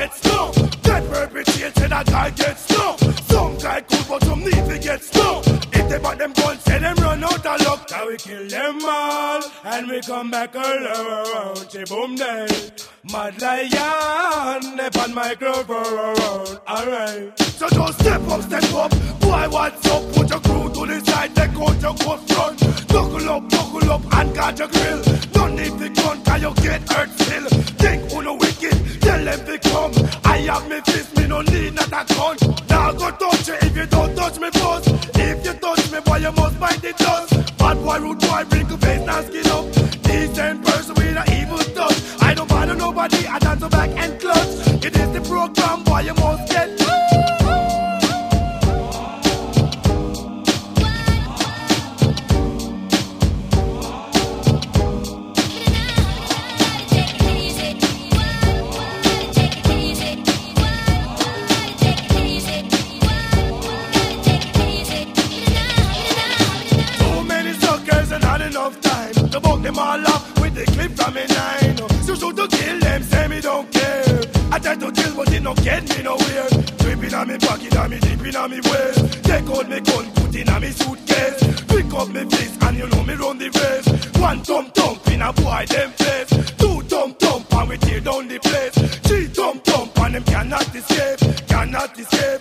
[0.00, 0.52] get stung.
[0.82, 2.96] Dead Get perpetrated, a guy get stung.
[3.30, 5.42] Some guy cool, but some need to get stung.
[5.72, 7.90] If they bought them guns, say them run out of luck.
[7.90, 11.66] Now we kill them all, and we come back around.
[11.70, 12.46] She boom day.
[13.12, 16.58] Mad lion, they pan microphone.
[16.74, 17.38] Alright.
[17.38, 18.90] So don't step up, step up.
[19.20, 20.02] Boy, what's up?
[20.14, 22.56] Put your crew to the side, They out your ghost run.
[22.88, 25.02] Buckle up, buckle up, and guard your grill.
[25.32, 27.48] Don't need the gun, cause you get hurt still.
[27.80, 29.92] Think who the wicked, Tell them to come.
[30.24, 32.36] I have me fist, me no need not a gun.
[32.68, 34.86] Now go touch you if you don't touch me first.
[35.18, 37.58] If you touch me, boy, you must bite the dust.
[37.58, 39.64] Bad boy, rude boy, wrinkle face, now skin up.
[40.04, 41.98] Decent person with an evil touch.
[42.22, 44.84] I don't bother nobody, I dance back and clutch.
[44.86, 46.49] It is the program, boy, you must
[69.70, 71.76] them all up with the clip from me nine.
[72.02, 74.20] So shoot to kill them, say me don't care.
[74.50, 76.48] I try to chill, but it no get me nowhere.
[76.78, 79.22] Dripping on me pocket, on me dipping on me waist.
[79.22, 81.40] Take out me gun, put in on me suitcase.
[81.70, 83.88] Pick up me fist, and you know me run the race.
[84.20, 86.30] One thump thump in a boy them face.
[86.58, 88.76] Two thump thump, and we tear down the place.
[89.06, 92.39] Three thump thump, and them cannot escape, cannot escape,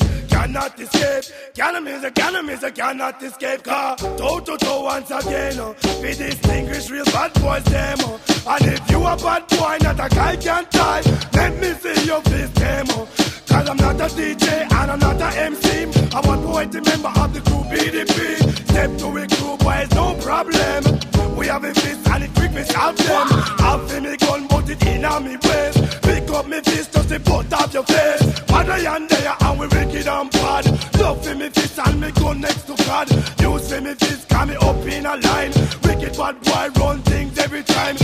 [0.51, 1.35] cannot escape.
[1.53, 3.63] Cannot miss a cannot miss a cannot escape.
[3.63, 5.59] Car toe to toe once again.
[5.59, 7.97] Uh, we distinguish real bad boys them.
[8.01, 8.17] Uh,
[8.47, 11.01] and if you a bad boy, not a guy can tie.
[11.33, 13.07] Let me see your face demo.
[13.49, 15.85] Cause I'm not a DJ and I'm not a MC.
[16.13, 18.37] I want boy to member of the crew BDP.
[18.69, 21.35] Step to a crew, boys, no problem.
[21.35, 23.27] We have a fist and it quick me stop them.
[23.59, 26.01] I've seen me gun, but it in on me waist.
[26.03, 28.21] Pick up me fist, just to put off your face.
[28.51, 30.65] Mother and there, and we wicked and bad.
[30.99, 33.09] Love for me fist and me gun next to God.
[33.41, 35.51] You see me fist, come me up in a line.
[35.83, 37.97] Wicked bad boy, run things every time.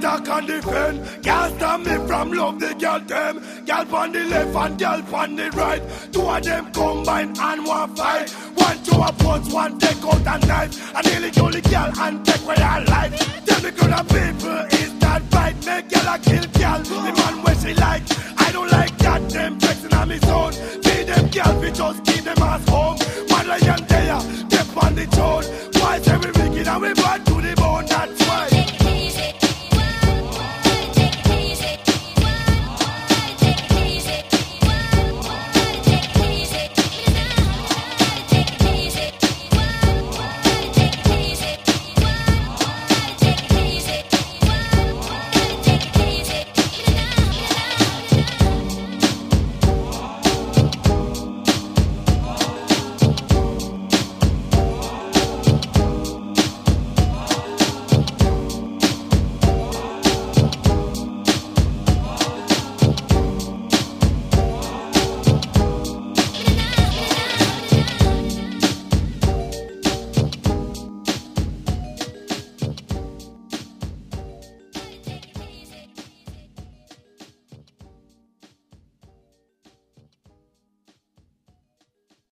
[0.00, 1.24] Attack and defend.
[1.24, 3.40] Can't stop me from love the girl them.
[3.66, 5.82] Girl on the left and girl on the right.
[6.12, 8.30] Two of them combine and one fight.
[8.30, 10.94] One to a punch, one take out a knife.
[10.94, 13.44] And nearly kill the girl and take away her life.
[13.46, 15.66] Tell me good people, is that right?
[15.66, 16.78] Make girl a kill girl.
[16.80, 18.02] The man where she like.
[18.38, 20.52] I don't like that them flexing on me zone.
[20.52, 22.96] Feed them girl, we just keep them ass home.
[23.28, 25.44] One lion there, step on the throne.
[26.02, 27.84] Say we wicked and we bad to the bone?
[27.84, 28.59] That's why.